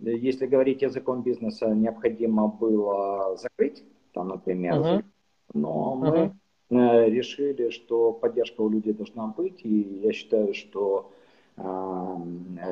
[0.00, 5.04] если говорить языком бизнеса, необходимо было закрыть, там, например, uh-huh.
[5.52, 6.32] но мы
[6.70, 7.10] uh-huh.
[7.10, 11.12] решили, что поддержка у людей должна быть, и я считаю, что
[11.56, 11.62] э,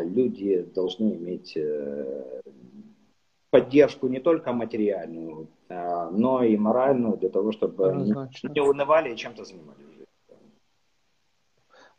[0.04, 2.40] люди должны иметь э,
[3.52, 8.48] поддержку не только материальную, но и моральную для того, чтобы Однозначно.
[8.48, 9.78] не унывали и чем-то занимались.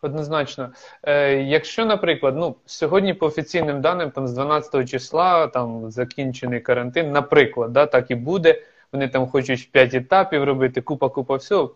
[0.01, 0.73] Однозначно.
[1.03, 7.11] Е, Якщо, наприклад, ну сьогодні по офіційним даним, там з 12 числа там закінчений карантин,
[7.11, 8.61] наприклад, да, так і буде.
[8.91, 11.75] Вони там хочуть 5 етапів робити, купа, купа всього.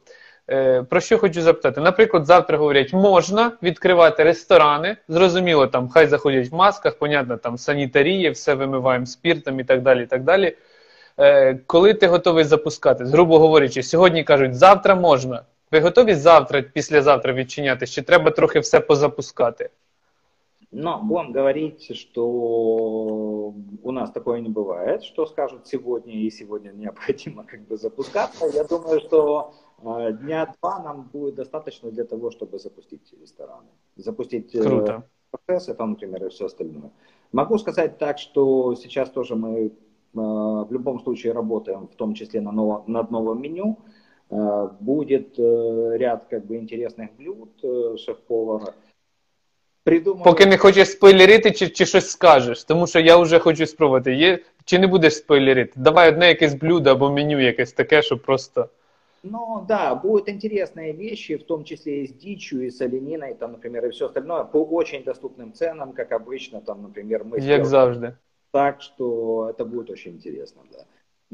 [0.50, 1.80] Е, Про що хочу запитати?
[1.80, 4.96] Наприклад, завтра говорять, можна відкривати ресторани.
[5.08, 10.02] Зрозуміло, там хай заходять в масках, понятно, там санітарія, все вимиваємо спіртом і так далі.
[10.02, 10.56] і так далі.
[11.18, 13.04] Е, Коли ти готовий запускати?
[13.04, 15.42] Грубо говорячи, сьогодні кажуть, завтра можна.
[15.72, 17.86] Ви готові завтра, післязавтра відчиняти?
[17.86, 19.70] Чи треба трохи все позапускати?
[20.74, 22.24] Но будем говорить, что
[23.82, 28.46] у нас такое не бывает, что скажут сегодня и сегодня необходимо как бы запускаться.
[28.54, 34.55] Я думаю, что э, дня два нам будет достаточно для того, чтобы запустить рестораны, запустить
[34.55, 35.03] э, Круто.
[35.31, 36.91] процессы, там, например, и все остальное.
[37.31, 39.71] Могу сказать так, что сейчас тоже мы э,
[40.13, 43.77] в любом случае работаем, в том числе на ново, над новым меню.
[44.81, 47.49] Будет ряд как бы интересных блюд
[47.97, 48.73] шеф-повара
[49.87, 50.23] придумав.
[50.23, 54.13] Поки не хочеш спойлерити, чи чи щось скажеш, тому що я вже хочу спробувати.
[54.13, 55.71] Є, Чи не будеш спойлерити?
[55.75, 58.69] Давай одне якесь блюдо або меню якесь таке, що просто.
[59.22, 63.52] Ну да, будут интересные вещи, в том числе и с дичью, и с олениной, там,
[63.52, 67.38] например, и все остальное, по очень доступным ценам, как обычно, там, например, мы...
[67.40, 68.14] Як завжди.
[68.50, 70.84] Так что это будет очень интересно, да.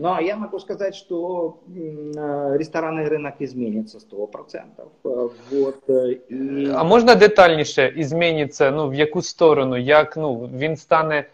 [0.01, 4.89] Ну, а я могу сказать, что э, ресторанный рынок изменится 100%.
[5.05, 6.71] Э, вот, э, і...
[6.75, 11.25] А можна детальніше зміниться, ну, в яку сторону, як ну, він стане,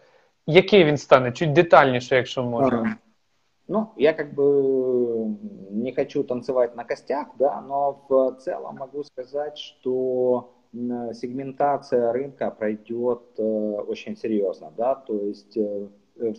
[0.46, 1.32] який він стане?
[1.32, 2.96] Чуть детальніше, якщо можна.
[2.96, 2.96] А,
[3.69, 5.37] ну, я как бы
[5.69, 13.39] не хочу танцевать на костях, да, но в целом могу сказать, что сегментация рынка пройдет
[13.39, 15.57] очень серьезно, да, то есть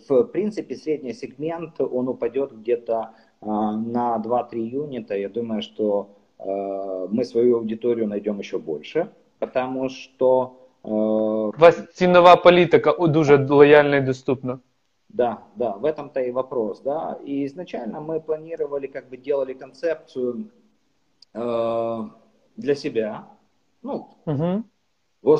[0.09, 5.15] в принципе, средний сегмент, он упадет где-то а, на 2-3 юнита.
[5.15, 6.09] Я думаю, что
[6.43, 9.07] мы свою аудиторию найдем еще больше,
[9.39, 10.57] потому что...
[10.83, 14.59] Вас цінова політика дуже лояльна и доступна.
[15.10, 17.18] Да, да, в этом-то и вопрос, да.
[17.24, 20.50] И изначально мы планировали, как бы делали концепцию
[21.32, 22.02] э,
[22.56, 23.28] для себя,
[23.82, 24.64] ну, угу.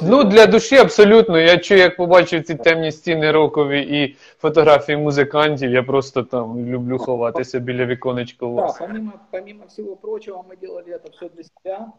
[0.03, 1.39] Ну, для душі абсолютно.
[1.39, 6.99] Я чую, як побачив ці темні стіни рокові і фотографії музикантів, я просто там люблю
[6.99, 8.79] ховатися біля віконечка у вас.
[8.79, 11.93] Да, помимо, помимо всего прочего, мы делали это все для себя.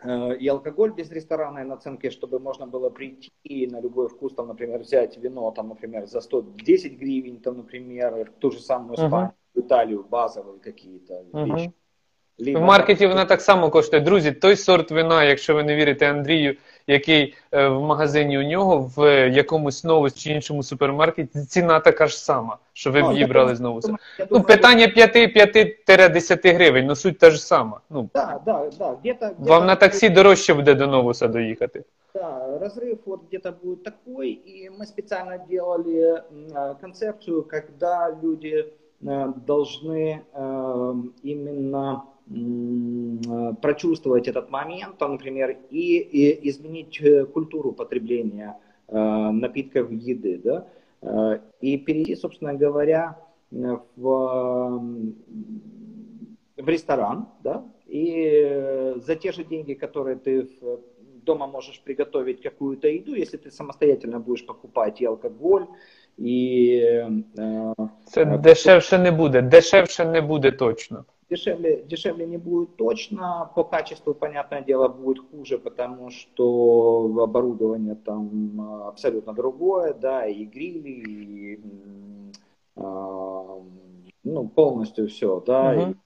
[0.00, 4.48] Э, и алкоголь без ресторанной наценки, чтобы можно было прийти и на любой вкус, там,
[4.48, 9.60] например, взять вино, там, например, за 110 гривен, там, например, ту же самую Испанию, uh-huh.
[9.62, 11.56] Италию, базовые какие-то uh-huh.
[11.56, 11.72] вещи.
[12.39, 14.01] В маркеті вона так само коштує.
[14.01, 16.55] Друзі, той сорт вина, якщо ви не вірите Андрію,
[16.87, 22.17] який е, в магазині у нього, в якомусь новому чи іншому супермаркеті, ціна така ж
[22.19, 23.97] сама, що ви б Ну, її я брали думаю, знову.
[24.19, 27.79] я Ну, думаю, питання 5-10 гривень, ну суть та ж сама.
[27.89, 28.95] Ну, Да, да, да.
[29.01, 31.83] Где-то, где вам на таксі дорожче буде до Новуса доїхати.
[32.13, 38.65] Да, разрыв вот где-то будет такой, и мы специально делали м, концепцию, когда люди
[39.07, 42.14] э, должны э, именно м, э,
[43.60, 48.58] прочувствовать этот момент, там, например, и, и изменить э, культуру потребления
[48.88, 48.98] э,
[49.30, 50.66] напитков еды, да,
[51.02, 53.16] э, и перейти, собственно говоря,
[53.52, 54.78] э, в,
[56.56, 60.48] в ресторан, да, и э, за те же деньги, которые ты
[61.22, 65.66] дома можешь приготовить какую-то еду, если ты самостоятельно будешь покупать и алкоголь,
[66.18, 66.82] и
[67.38, 69.42] э, Це дешевше не буде.
[69.42, 71.04] Дешевше не буде точно.
[71.30, 78.60] Дешевле, дешевле не будет точно, по качеству, понятное дело, будет хуже, потому что оборудование там
[78.60, 81.60] э, абсолютно другое, да, и грили, и
[82.76, 83.58] а,
[84.24, 85.90] ну, полностью все, да, Мгм.
[85.92, 85.96] и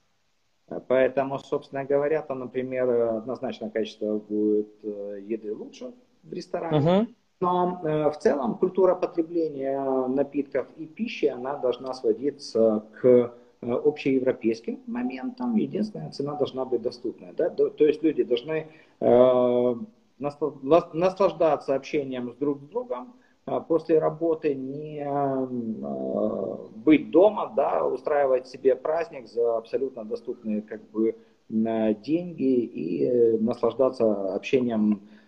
[0.87, 6.79] Поэтому, собственно говоря, там, например, однозначно качество будет э, еды лучше в ресторане.
[6.79, 7.07] Угу.
[7.41, 15.55] Но э, в целом культура потребления напитков и пищи, она должна сводиться к общеевропейским моментам.
[15.55, 17.33] Единственная цена должна быть доступная.
[17.33, 17.49] Да?
[17.49, 18.67] То, есть люди должны
[18.99, 19.75] э,
[20.17, 23.13] наслаждаться общением с друг с другом,
[23.45, 30.81] а после работы не э, быть дома, да, устраивать себе праздник за абсолютно доступные как
[30.89, 31.15] бы
[31.49, 35.20] э, деньги и э, наслаждаться общением э,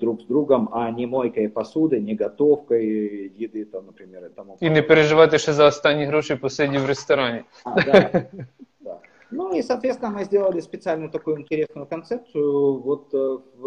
[0.00, 4.70] друг с другом, а не мойкой посуды, не готовкой еды, там, например, и тому І
[4.70, 7.42] не переживати, що за останні гроші посидів в ресторані.
[7.64, 8.10] а, да.
[8.80, 8.98] Да.
[9.30, 12.78] Ну и, соответственно, мы сделали специальную такую интересную концепцию.
[12.80, 13.66] Вот э, в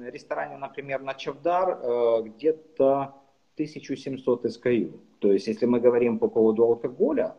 [0.00, 3.14] э, ресторане, например, на Чавдар э, где-то
[3.54, 4.92] 1700 SKU.
[5.18, 7.34] То есть, если мы говорим по поводу алкоголя,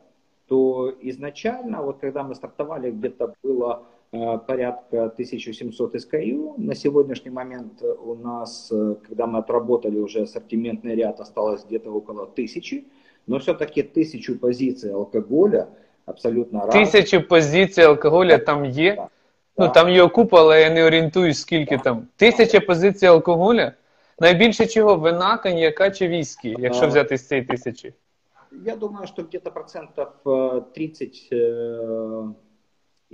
[0.47, 4.00] то изначально, вот когда мы стартовали, где-то было э,
[4.47, 6.53] порядка 1700 SKU.
[6.57, 11.91] На сегодняшний момент э, у нас, э, когда мы отработали уже ассортиментный ряд, осталось где-то
[11.91, 12.85] около тысячи.
[13.27, 15.67] Но все-таки тысячу позиций алкоголя
[16.05, 16.71] абсолютно разных.
[16.71, 18.95] Тисячі позицій алкоголя там є.
[18.95, 19.07] Так.
[19.57, 19.73] Ну Так.
[19.73, 22.07] там його купа, але я не орієнтуюсь, скільки там.
[22.15, 23.71] Тисяча позицій алкоголя.
[24.19, 26.87] Найбільше чого вина, коньяка чи віскі, якщо А.
[26.87, 27.93] взяти з цієї тисячі.
[28.65, 32.33] Я думаю, что где-то процентов э, 30 э,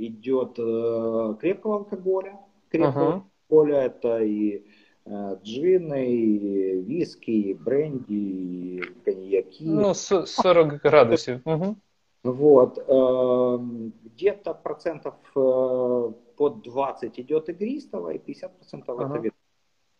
[0.06, 2.38] идет э, крепкого алкоголя.
[2.70, 3.22] Крепкого Ага.
[3.48, 4.62] алкоголя это и
[5.06, 9.64] э, джины, и виски, и бренди, и коньяки.
[9.64, 11.40] Ну, со- 40 градусів.
[11.44, 11.76] Угу.
[12.24, 12.78] Вот.
[12.88, 19.14] эм, Где-то процентов э, под 20 идет игристого, и 50 процентов Ага.
[19.14, 19.32] это вино.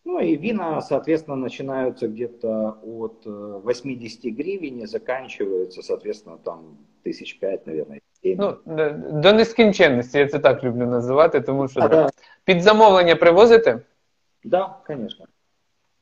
[0.05, 7.39] Ну и вина, соответственно, начинаются где-то от э, 80 гривен и заканчиваются, соответственно, там тысяч
[7.39, 8.01] пять, наверное.
[8.24, 11.96] Ну, е, до нескінченності, я це так люблю називати, тому що А, да.
[12.04, 12.10] да,
[12.44, 13.80] під замовлення привозите.
[14.44, 15.26] да, конечно.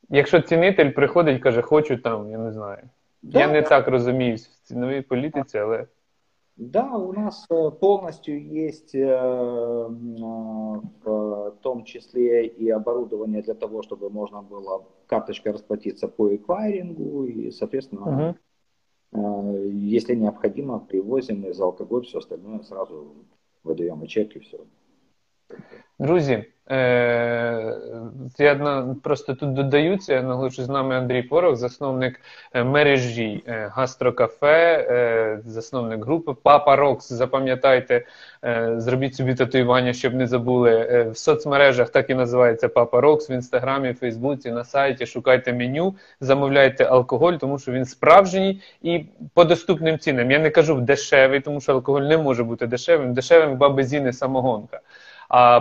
[0.08, 2.78] Якщо цінитель приходить, каже, хочу там, я не знаю.
[3.22, 3.68] Да, я не да.
[3.68, 5.86] так розуміюсь в ціновій політиці, але
[6.56, 8.34] Да, у нас э, полностью
[8.66, 9.08] есть э,
[9.86, 16.28] м, э, в том числе и оборудование для того, чтобы можно было карточкой расплатиться по
[16.34, 18.34] эквайрингу и, соответственно, Мгм.
[19.11, 23.15] Э, если необходимо, привозим из алкоголь, все остальное сразу
[23.63, 24.65] выдаем и чек и все.
[25.99, 27.75] Друзі, е,
[28.39, 32.21] я просто тут додаються, я наголошую з нами Андрій Порох, засновник
[32.53, 37.11] е, мережі е, гастрокафе, засновник групи Папа Рокс.
[37.11, 38.05] Запам'ятайте,
[38.77, 41.03] зробіть собі татуювання, щоб не забули.
[41.11, 45.05] В соцмережах так і називається Папа Рокс, в інстаграмі, Фейсбуці, на сайті.
[45.05, 50.31] Шукайте меню, замовляйте алкоголь, тому що він справжній і по доступним цінам.
[50.31, 53.13] Я не кажу дешевий, тому що алкоголь не може бути дешевим.
[53.13, 54.79] Дешевим баби Зіни самогонка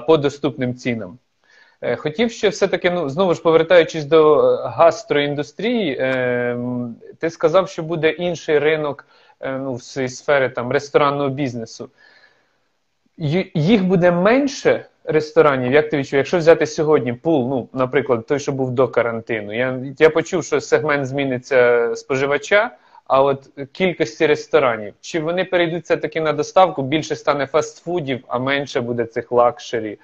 [0.07, 1.19] по доступним цінам.
[1.81, 6.59] Е, Хотів ще все-таки, ну знову ж повертаючись до е, гастроіндустрії, е,
[7.19, 9.07] ти сказав, що буде інший ринок
[9.45, 11.91] ну, в цій сфері там ресторанного бізнесу.
[13.55, 18.53] Їх буде менше ресторанів, як ти відчув, якщо взяти сьогодні пул, ну, наприклад, той, що
[18.53, 19.57] був до карантину.
[19.57, 22.71] Я, я почув, що сегмент зміниться споживача,
[23.06, 28.82] а от кількості ресторанів, чи вони перейдуть все-таки на доставку, більше стане фастфудів, а менше
[28.82, 29.98] буде цих лакшері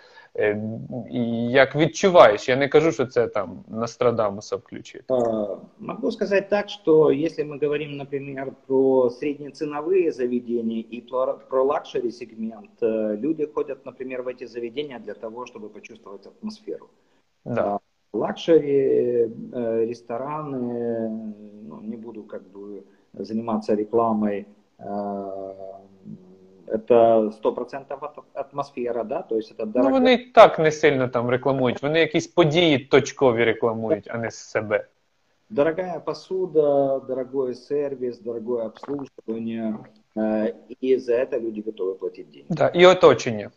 [1.50, 2.50] Як відчуваєш?
[2.50, 5.04] Я не кажу, що це там Нострадамуса включить.
[5.80, 12.12] Могу сказать так, что если мы говорим, например, про среднеценовые заведения и про, про лакшери
[12.12, 16.90] сегмент, люди ходят, например, в эти заведения для того, чтобы почувствовать атмосферу.
[17.46, 17.80] Да.
[18.14, 19.32] Лакшери,
[19.86, 21.10] рестораны,
[21.68, 24.48] ну, не буду как бы заниматься рекламой
[26.68, 29.22] это 100% атмосфера, да?
[29.22, 29.90] То есть это дорога...
[29.90, 31.82] Ну, вони так не сильно там рекламують.
[31.82, 34.88] Вони якісь події точкові рекламують, а не себе.
[35.50, 39.78] Дорогая посуда, дорогой сервис, дорогое обслуживание.
[40.18, 42.48] Э, и за это люди готовы платить деньги.
[42.50, 43.52] Да, и оточение.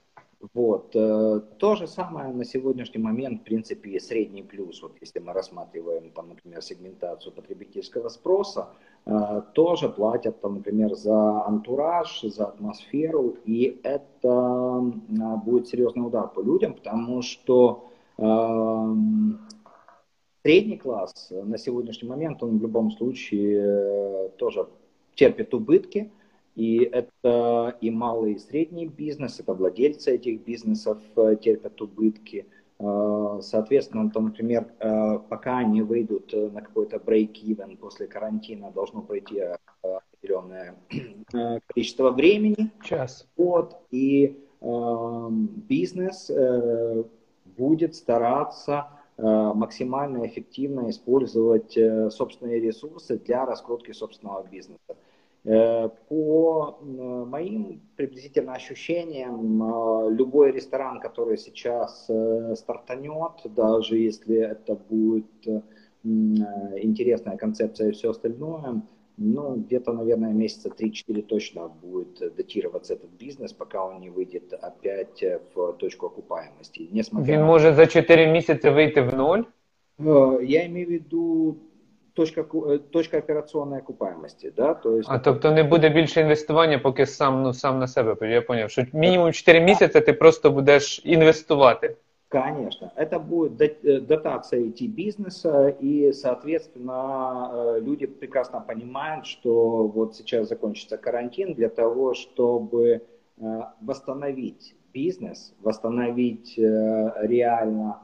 [0.53, 0.95] Вот.
[0.95, 6.11] Э, то же самое на сегодняшний момент, в принципе, средний плюс, вот если мы рассматриваем,
[6.11, 8.69] там, например, сегментацию потребительского спроса,
[9.05, 16.27] э, тоже платят, там, например, за антураж, за атмосферу, и это э, будет серьезный удар
[16.27, 17.89] по людям, потому что
[20.41, 24.69] средний класс на сегодняшний момент, он в любом случае тоже
[25.15, 26.13] терпит убытки,
[26.55, 32.45] и это и малый и средний бизнес, это владельцы этих бизнесов э, терпят убытки.
[32.79, 39.41] Э, соответственно, там, например, э, пока они выйдут на какой-то break-even после карантина, должно пройти
[39.81, 40.75] определенное
[41.67, 42.71] количество времени.
[42.81, 43.27] Час.
[43.35, 46.31] Вот, и бизнес
[47.57, 48.87] будет стараться
[49.17, 51.77] максимально эффективно использовать
[52.11, 54.95] собственные ресурсы для раскрутки собственного бизнеса.
[55.44, 62.10] Э, по э, моим приблизительно ощущениям, э, любой ресторан, который сейчас
[62.54, 65.64] стартанет, даже если это будет
[66.02, 68.82] интересная концепция и все остальное,
[69.18, 75.22] ну, где-то, наверное, месяца 3-4 точно будет датироваться этот бизнес, пока он не выйдет опять
[75.54, 76.88] в точку окупаемости.
[76.92, 77.34] Несмотря...
[77.34, 79.42] Він може за 4 місяці вийти в ноль?
[80.42, 81.56] Я имею в виду
[82.14, 84.52] точка э, точка операційної окупаємості.
[84.56, 84.74] Да?
[84.74, 88.16] То есть, а тобто не буде більше інвестування, поки сам ну, сам на себе.
[88.30, 91.96] Я зрозумів, що мінімум 4 місяці ти просто будеш інвестувати.
[92.28, 100.14] Конечно, это будет э, дотация IT бизнеса, и, соответственно, э, люди прекрасно понимают, что вот
[100.14, 103.00] сейчас закончится карантин для того, чтобы
[103.80, 107.94] восстановить бизнес, восстановить реально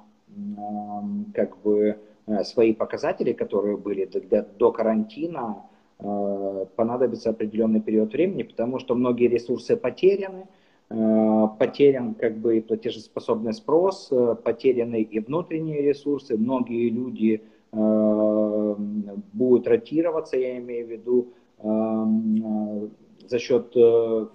[1.35, 1.95] как бы Э,
[2.44, 5.64] свои показатели, которые были до, до карантина,
[6.00, 10.48] э, понадобится определенный период времени, потому что многие ресурсы потеряны,
[10.90, 14.12] э, потерян как бы платежеспособный спрос,
[14.44, 17.42] потеряны и внутренние ресурсы, многие люди
[19.32, 21.28] будут ротироваться, я имею в виду,
[23.30, 23.74] за счет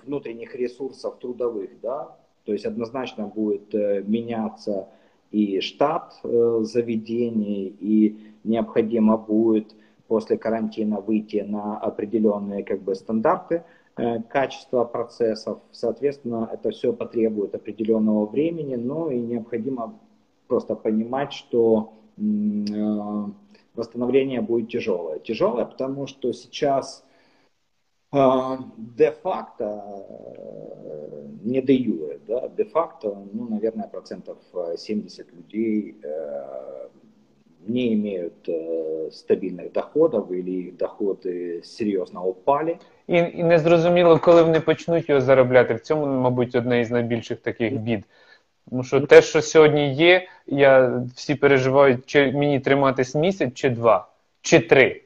[0.07, 3.75] внутренних ресурсов трудовых, да, то есть однозначно будет
[4.09, 4.89] меняться
[5.31, 9.75] и штат э, заведений, и необходимо будет
[10.09, 13.65] после карантина выйти на определенные как бы, стандарты
[13.97, 15.59] э, качества процессов.
[15.73, 19.99] Соответственно, это все потребует определенного времени, но и необходимо
[20.47, 22.23] просто понимать, что э,
[23.75, 25.19] восстановление будет тяжелое.
[25.19, 27.05] Тяжелое, потому что сейчас
[28.78, 34.38] де-факто, э, не де юре, да, де-факто, ну, наверное, процентов
[34.78, 36.88] 70 э, людей э,
[37.68, 38.50] не имеют
[39.14, 42.78] стабільних доходів, или їх доходи серйозно упали.
[43.08, 45.74] І і не зрозуміло, коли вони почнуть його заробляти.
[45.74, 48.04] В цьому, мабуть, одне із найбільших таких бід.
[48.70, 54.08] Тому що те, що сьогодні є, я всі переживають, чи мені триматись місяць, чи два,
[54.42, 55.02] чи три.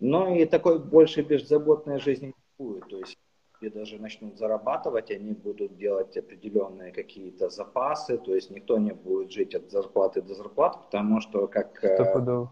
[0.00, 2.88] Ну и такой больше беззаботной жизни не будет.
[2.88, 3.18] То есть
[3.60, 9.32] если даже начнут зарабатывать, они будут делать определенные какие-то запасы, то есть никто не будет
[9.32, 12.46] жить от зарплаты до зарплаты, потому что как э,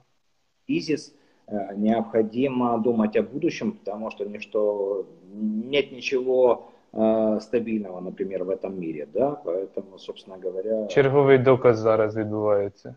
[0.66, 1.14] кризис
[1.46, 8.80] э, необходимо думать о будущем, потому что ничто, нет ничего э, стабильного, например, в этом
[8.80, 10.86] мире, да, поэтому, собственно говоря...
[10.86, 12.96] Черговий доказ зараз відбувається.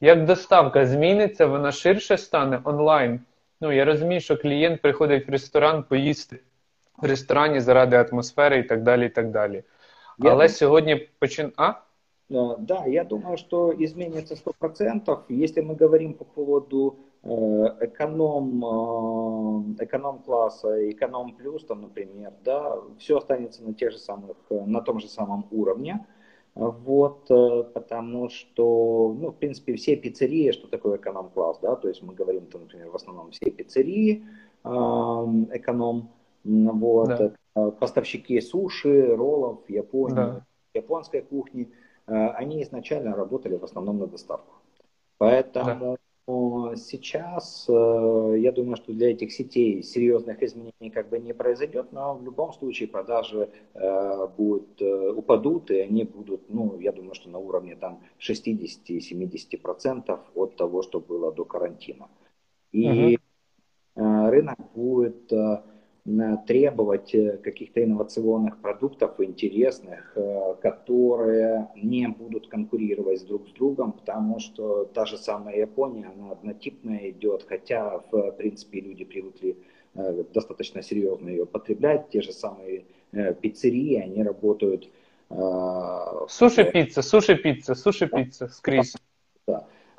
[0.00, 3.20] Як доставка зміниться, вона ширше стане онлайн.
[3.60, 6.40] Ну, я розумію, що клієнт приходить в ресторан поїсти
[7.02, 9.06] в ресторані заради атмосфери і так далі.
[9.06, 9.62] і так далі.
[10.18, 11.52] Я Але сьогодні почин...
[11.56, 11.72] А?
[12.58, 15.18] Да, я думаю, что изменится 100%.
[15.28, 16.96] Если мы говорим по поводу
[17.80, 18.64] эконом,
[19.78, 25.46] эконом-класса, эконом-плюс, там, например, да, все останется на, тех же самых, на том же самом
[25.52, 26.04] уровне.
[26.53, 32.03] Вот, э, потому что, ну, в принципе, все пиццерии, что такое эконом-класс, да, то есть
[32.03, 34.25] мы говорим, там, например, в основном все пиццерии,
[34.63, 36.09] эконом,
[36.43, 37.71] вот, да.
[37.71, 40.45] поставщики суши, роллов, Японии, да.
[40.73, 41.71] японской кухни,
[42.05, 44.55] они изначально работали в основном на доставку.
[45.17, 45.97] Поэтому да.
[46.27, 52.23] Сейчас я думаю, что для этих сетей серьезных изменений как бы не произойдет, но в
[52.23, 53.49] любом случае продажи
[54.37, 60.83] будут, упадут, и они будут, ну, я думаю, что на уровне там 60-70% от того,
[60.83, 62.07] что было до карантина.
[62.71, 63.17] И
[63.95, 64.29] угу.
[64.29, 65.31] рынок будет
[66.47, 74.39] требовать э, каких-то инновационных продуктов, интересных, э, которые не будут конкурировать друг с другом, потому
[74.39, 79.57] что та же самая Япония, она однотипная идет, хотя, в принципе, люди привыкли
[79.95, 82.09] э, достаточно серьезно ее потреблять.
[82.09, 82.85] Те же самые
[83.41, 84.89] пиццерии, они работают...
[86.29, 88.95] Суши-пицца, суши-пицца, суши-пицца с Крис.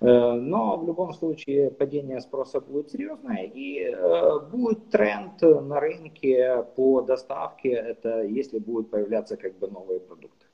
[0.02, 6.66] Э, но в любом случае падение спроса будет серьезное и э, будет тренд на рынке
[6.74, 10.46] по доставке, это если будут появляться как бы новые продукты.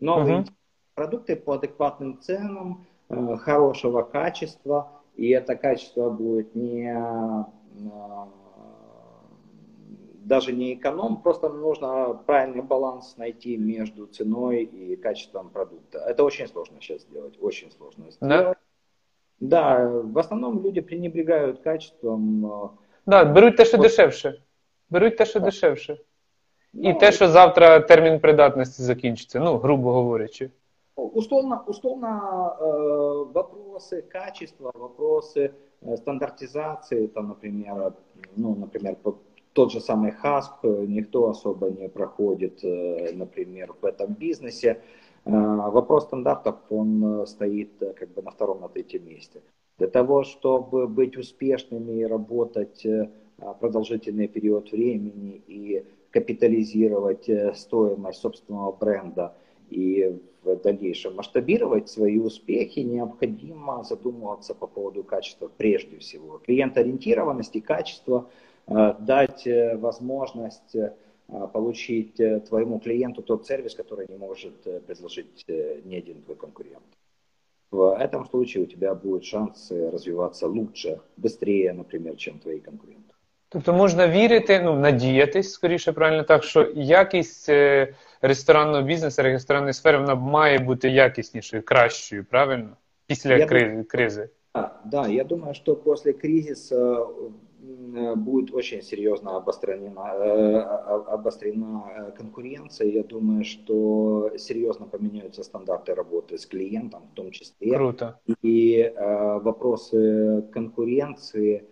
[0.00, 0.48] Новые uh-huh.
[0.94, 6.94] продукты по адекватным ценам, э, хорошего качества, и это качество будет не
[10.24, 15.98] даже не эконом, просто нужно правильный баланс найти между ценой и качеством продукта.
[16.00, 18.18] Это очень сложно сейчас сделать, очень сложно сделать.
[18.28, 18.56] Да?
[19.39, 22.49] Да, в основном люди пренебрегают качеством.
[23.05, 24.41] Да, беруть те, що дешевше.
[24.89, 25.97] Беруть те, що дешевше.
[26.73, 30.49] І ну, те, що завтра термін придатності закінчиться, ну, грубо говорячи.
[30.95, 35.51] Условно, условно э, вопросы качества, вопросы
[35.81, 37.93] э, стандартизации, там, например,
[38.35, 38.95] ну, например,
[39.53, 44.81] тот же самый HASP никто особо не проходит, э, например, в этом бизнесе.
[45.24, 45.30] Э,
[45.70, 49.40] вопрос стандартов, он э, стоит э, как бы на втором, на третьем месте.
[49.78, 52.84] Для того, чтобы быть успешными и работать
[53.60, 59.34] продолжительный период времени и капитализировать стоимость собственного бренда
[59.70, 66.38] и в дальнейшем масштабировать свои успехи, необходимо задумываться по поводу качества прежде всего.
[66.38, 68.28] Клиент-ориентированность и качество,
[68.66, 70.74] дать возможность
[71.53, 76.35] получить э, твоему клиенту тот сервис, который не может э, предложить э, ни один твой
[76.35, 76.83] конкурент.
[77.71, 83.13] В этом случае у тебя будут шансы развиваться лучше, быстрее, например, чем твои конкуренты.
[83.49, 87.49] Тобто можна вірити, ну надіятись, скоріше правильно так, що якість
[88.21, 92.77] ресторанного бізнесу, ресторанної сфери вона має бути якіснішою, кращою, правильно?
[93.07, 94.29] Після я кризи.
[94.55, 97.29] Да, да, я думаю, что после кризиса Э,
[98.16, 100.58] будет очень серьезно обострена, э,
[101.12, 102.88] обострена э, конкуренция.
[102.88, 107.74] Я думаю, что серьезно поменяются стандарты работы с клиентом в том числе.
[107.74, 108.20] Круто.
[108.42, 111.64] И вопросы конкуренции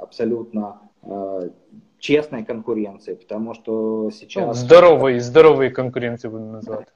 [0.00, 0.80] абсолютно
[1.98, 4.46] честной конкуренции, потому что сейчас...
[4.46, 6.88] Ну, здоровой, здоровой конкуренции будем называть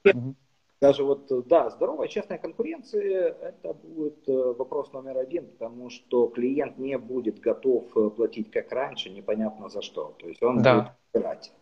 [0.82, 6.78] даже вот, да, здоровая честная конкуренция, это будет э, вопрос номер один, потому что клиент
[6.78, 10.14] не будет готов э, платить как раньше, непонятно за что.
[10.18, 10.74] То есть он да.
[10.74, 11.52] будет выбирать.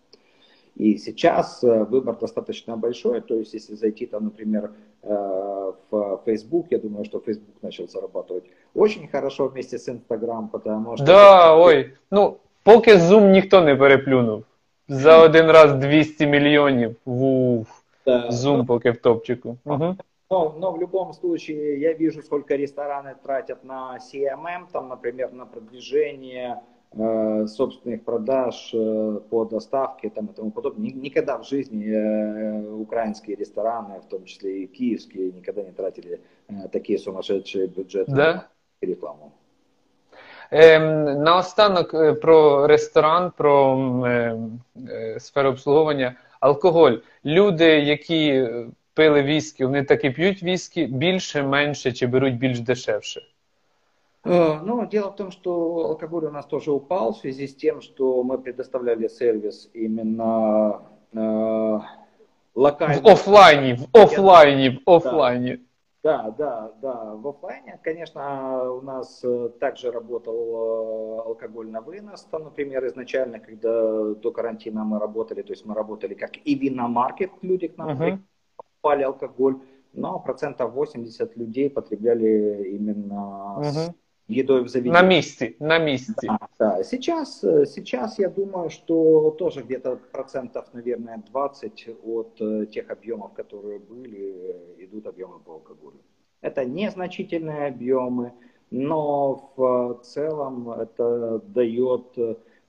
[0.75, 6.79] И сейчас э, выбор достаточно большой, то есть если зайти там, например, в Facebook, я
[6.79, 8.45] думаю, что Facebook начал зарабатывать
[8.75, 11.07] очень хорошо вместе с Instagram, потому что...
[11.07, 14.45] Да, ой, ну, поки Zoom ніхто не переплюнув.
[14.89, 16.97] За один раз 200 мільйонів.
[17.05, 17.80] Уф.
[18.12, 18.32] Да.
[18.32, 19.58] Зум поки в топчику.
[19.66, 19.96] Угу.
[20.30, 25.46] Но, но в любом случае я вижу, сколько рестораны тратят на CMM, там, например, на
[25.46, 26.62] продвижение
[26.94, 30.90] э, собственных продаж э, по доставке там, и тому подобное.
[30.92, 36.54] Никогда в жизни э, украинские рестораны, в том числе и киевские, никогда не тратили э,
[36.72, 38.34] такие сумасшедшие бюджеты да?
[38.34, 39.34] на рекламу.
[40.52, 41.92] Ем, наостанок
[42.22, 44.38] про ресторан, про е,
[44.90, 46.16] е, сферу обслуговування.
[46.42, 46.94] Алкоголь.
[47.26, 48.48] Люди, які
[48.94, 53.22] пили віскі, вони так і п'ють віскі більше, менше чи беруть більш дешевше?
[54.26, 55.52] Ну, дело в том, что
[55.86, 60.82] алкоголь у нас тоже упал в связи с тем, что мы предоставляли сервис именно
[61.14, 61.80] э,
[62.54, 63.02] локально.
[63.02, 65.58] В офлайне, в офлайне, в офлайне.
[65.58, 65.64] Да.
[66.04, 67.16] Да, да, да.
[67.16, 72.24] В офлайне, конечно, у нас э, также работал э, алкоголь на вынос.
[72.32, 77.32] Там, например, изначально, когда до карантина мы работали, то есть мы работали как и виномаркет,
[77.44, 78.20] люди к нам uh-huh.
[78.56, 79.60] покупали алкоголь,
[79.94, 83.94] но процентов 80 людей потребляли именно uh-huh.
[84.32, 84.94] Едой в заведении.
[84.94, 86.14] На месте, на месте.
[86.28, 86.84] Да, да.
[86.84, 93.80] Сейчас, э, сейчас я думаю, что тоже где-то процентов, наверное, 20 от тех объемов, которые
[93.80, 96.00] были, идут объемы по алкоголю.
[96.42, 98.34] Это незначительные объемы,
[98.72, 102.18] но в целом это дает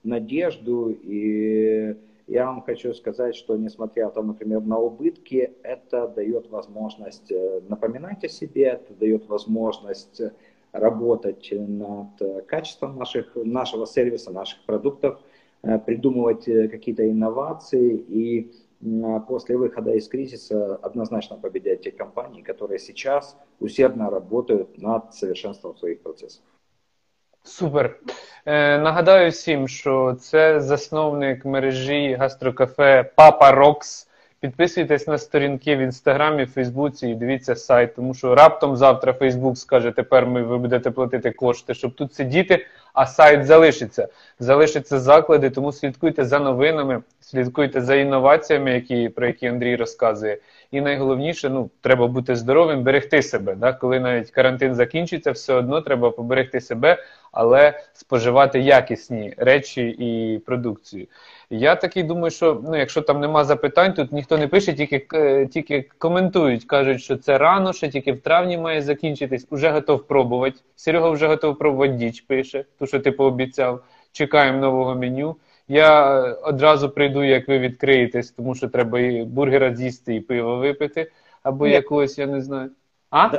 [0.03, 1.97] надежду и
[2.27, 8.25] я вам хочу сказать, что несмотря там, например, на убытки, это дает возможность э, напоминать
[8.25, 10.23] о себе, это дает возможность
[10.73, 15.21] работать над качеством наших, нашего сервиса, наших продуктов,
[15.63, 18.53] э, придумывать э, какие-то инновации и
[19.29, 26.03] после выхода из кризиса однозначно победят те компании, которые сейчас усердно работают над совершенством своих
[26.03, 26.43] процессов.
[27.45, 28.01] Супер.
[28.47, 34.09] Е, Нагадаю всім, що це засновник мережі гастрокафе Папа Рокс.
[34.43, 39.91] Підписуйтесь на сторінки в інстаграмі, Фейсбуці і дивіться сайт, тому що раптом завтра Фейсбук скаже,
[39.91, 44.09] тепер ми ви будете платити кошти, щоб тут сидіти, а сайт залишиться.
[44.39, 50.39] Залишаться заклади, тому слідкуйте за новинами, слідкуйте за інноваціями, які, про які Андрій розказує.
[50.73, 53.55] І найголовніше, ну, треба бути здоровим, берегти себе.
[53.55, 53.73] Да?
[53.73, 61.07] Коли навіть карантин закінчиться, все одно треба поберегти себе, але споживати якісні речі і продукцію.
[61.51, 65.47] Я такий думаю, що ну, якщо там нема запитань, тут ніхто не пише, тільки е,
[65.47, 69.47] тільки коментують, кажуть, що це рано, що тільки в травні має закінчитись.
[69.51, 70.61] Уже готов пробувати.
[70.77, 73.81] Серега вже готов пробувати діч, пише, ту, що ти пообіцяв.
[74.13, 75.37] Чекаємо нового меню.
[75.69, 81.11] Я одразу прийду, як ви відкриєтесь, тому що треба і бургера з'їсти, і пиво випити,
[81.43, 81.73] або Ні.
[81.73, 82.71] якогось, я не знаю.
[83.11, 83.31] А?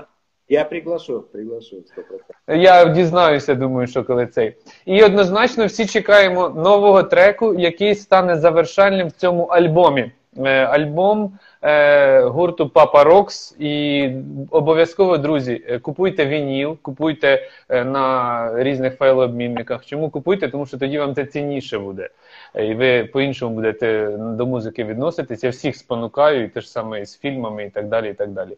[0.50, 2.56] Я приглашу, приглашу 100%.
[2.56, 4.56] Я дізнаюся, думаю, що коли цей.
[4.86, 10.12] І однозначно всі чекаємо нового треку, який стане завершальним в цьому альбомі.
[10.38, 13.56] Е, альбом е, гурту Papa Rocks.
[13.60, 14.10] І
[14.52, 19.86] обов'язково, друзі, е, купуйте вініл, купуйте на різних файлообмінниках.
[19.86, 20.48] Чому купуйте?
[20.48, 22.10] Тому що тоді вам це цінніше буде.
[22.56, 25.44] І ви по-іншому будете до музики відноситись.
[25.44, 28.10] Я всіх спонукаю, і те ж саме і з фільмами, і так далі.
[28.10, 28.58] і так далі.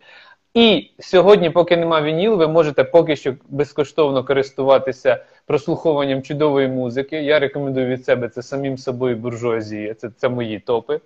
[0.53, 7.23] І сьогодні, поки нема вініл, ви можете поки що безкоштовно користуватися прослуховуванням чудової музики.
[7.23, 9.93] Я рекомендую від себе це самим собою буржуазія.
[9.93, 10.99] Це це мої топи.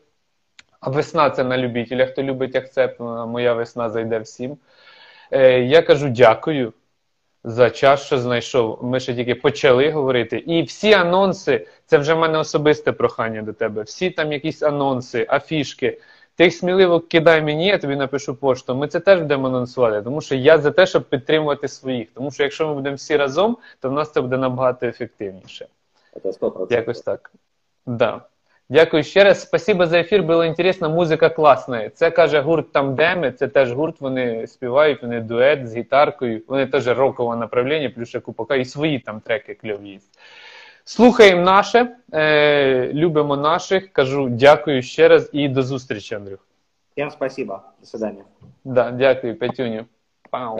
[0.80, 2.05] А весна це на любителя.
[2.05, 4.57] Хто любить акцепт, моя весна зайде всім.
[5.32, 6.73] Е, Я кажу дякую
[7.43, 8.80] за час, що знайшов.
[8.84, 10.38] Ми ще тільки почали говорити.
[10.38, 13.82] І всі анонси, це вже в мене особисте прохання до тебе.
[13.82, 16.01] Всі там якісь анонси, афішки.
[16.36, 18.75] Ти їх сміливо кидай мені, я тобі напишу пошту.
[18.75, 22.07] Ми це теж будемо анонсувати, тому що я за те, щоб підтримувати своїх.
[22.13, 25.67] Тому що якщо ми будемо всі разом, то в нас це буде набагато ефективніше.
[26.23, 26.73] Це 100%.
[26.73, 27.32] Якось так.
[27.86, 28.21] Да.
[28.72, 29.41] Дякую ще раз.
[29.41, 30.24] Спасибо за ефір.
[30.24, 31.89] Було інтересно, музика класна.
[31.89, 36.88] Це каже гурт Тамдеми, це теж гурт, вони співають, вони дует з гітаркою, вони теж
[36.88, 39.99] рокове направлення, плюс ще купака, і свої там треки кльові є.
[40.84, 43.93] Слухаємо наше, е, любимо наших.
[43.93, 46.39] Кажу дякую ще раз і до зустрічі, Андрюх.
[46.91, 47.61] Всем спасибо.
[47.80, 48.24] До свидания.
[48.63, 49.86] Да, дякую, Петюню.
[50.30, 50.59] Пау.